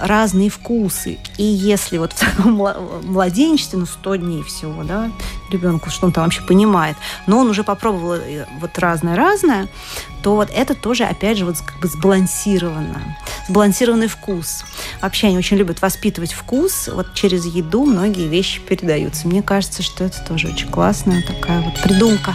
разные 0.00 0.50
вкусы. 0.50 1.18
И 1.36 1.44
если 1.44 1.98
вот 1.98 2.12
в 2.12 2.18
таком 2.18 2.54
младенчестве, 3.04 3.78
ну, 3.78 3.86
100 3.86 4.16
дней 4.16 4.42
всего, 4.42 4.82
да, 4.82 5.10
ребенку, 5.50 5.90
что 5.90 6.06
он 6.06 6.12
там 6.12 6.24
вообще 6.24 6.42
понимает, 6.42 6.96
но 7.26 7.38
он 7.38 7.48
уже 7.48 7.64
попробовал 7.64 8.14
э, 8.14 8.46
вот 8.60 8.78
разное-разное, 8.78 9.68
то 10.22 10.36
вот 10.36 10.50
это 10.54 10.74
тоже, 10.74 11.04
опять 11.04 11.38
же, 11.38 11.44
вот 11.44 11.58
как 11.60 11.80
бы 11.80 11.88
сбалансировано, 11.88 13.16
сбалансированный 13.48 14.08
вкус. 14.08 14.64
Вообще 15.00 15.28
они 15.28 15.38
очень 15.38 15.56
любят 15.56 15.80
воспитывать 15.82 16.32
вкус, 16.32 16.88
вот 16.92 17.14
через 17.14 17.46
еду 17.46 17.84
многие 17.84 18.28
вещи 18.28 18.60
передаются. 18.60 19.28
Мне 19.28 19.42
кажется, 19.42 19.82
что 19.82 20.04
это 20.04 20.22
тоже 20.26 20.48
очень 20.48 20.68
классная 20.68 21.22
такая 21.22 21.62
вот 21.62 21.80
придумка. 21.82 22.34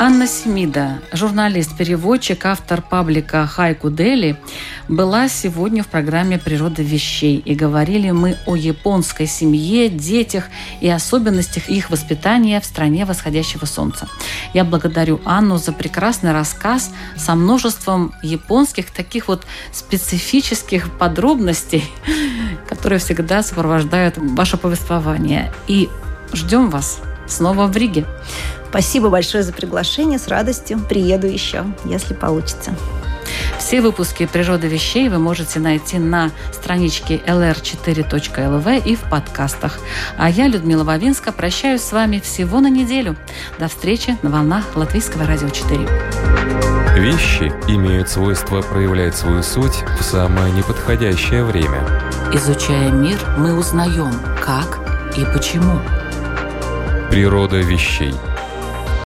Анна 0.00 0.28
Семида, 0.28 1.00
журналист-переводчик, 1.12 2.46
автор 2.46 2.82
паблика 2.82 3.44
«Хайку 3.48 3.90
Дели», 3.90 4.36
была 4.86 5.28
сегодня 5.28 5.82
в 5.82 5.88
программе 5.88 6.38
«Природа 6.38 6.82
вещей». 6.82 7.38
И 7.38 7.56
говорили 7.56 8.12
мы 8.12 8.36
о 8.46 8.54
японской 8.54 9.26
семье, 9.26 9.88
детях 9.88 10.44
и 10.80 10.88
особенностях 10.88 11.68
их 11.68 11.90
воспитания 11.90 12.60
в 12.60 12.64
стране 12.64 13.06
восходящего 13.06 13.64
солнца. 13.64 14.08
Я 14.54 14.62
благодарю 14.62 15.20
Анну 15.24 15.58
за 15.58 15.72
прекрасный 15.72 16.30
рассказ 16.30 16.92
со 17.16 17.34
множеством 17.34 18.14
японских 18.22 18.92
таких 18.92 19.26
вот 19.26 19.46
специфических 19.72 20.96
подробностей, 20.96 21.82
которые 22.68 23.00
всегда 23.00 23.42
сопровождают 23.42 24.14
ваше 24.16 24.58
повествование. 24.58 25.52
И 25.66 25.88
ждем 26.32 26.70
вас 26.70 27.00
снова 27.26 27.66
в 27.66 27.76
Риге. 27.76 28.06
Спасибо 28.70 29.08
большое 29.08 29.42
за 29.42 29.52
приглашение. 29.52 30.18
С 30.18 30.28
радостью 30.28 30.78
приеду 30.78 31.26
еще, 31.26 31.64
если 31.84 32.14
получится. 32.14 32.74
Все 33.58 33.80
выпуски 33.80 34.26
«Природа 34.26 34.66
вещей» 34.66 35.08
вы 35.08 35.18
можете 35.18 35.58
найти 35.60 35.98
на 35.98 36.30
страничке 36.52 37.16
lr4.lv 37.26 38.82
и 38.84 38.96
в 38.96 39.00
подкастах. 39.10 39.78
А 40.16 40.30
я, 40.30 40.46
Людмила 40.46 40.84
Вавинска, 40.84 41.32
прощаюсь 41.32 41.82
с 41.82 41.92
вами 41.92 42.20
всего 42.20 42.60
на 42.60 42.70
неделю. 42.70 43.16
До 43.58 43.68
встречи 43.68 44.16
на 44.22 44.30
волнах 44.30 44.64
Латвийского 44.74 45.26
радио 45.26 45.48
4. 45.48 45.86
Вещи 46.96 47.52
имеют 47.68 48.08
свойство 48.08 48.62
проявлять 48.62 49.16
свою 49.16 49.42
суть 49.42 49.84
в 50.00 50.02
самое 50.02 50.52
неподходящее 50.52 51.44
время. 51.44 51.80
Изучая 52.32 52.90
мир, 52.90 53.18
мы 53.36 53.54
узнаем, 53.54 54.12
как 54.44 54.80
и 55.16 55.24
почему. 55.32 55.78
Природа 57.10 57.56
вещей– 57.56 58.14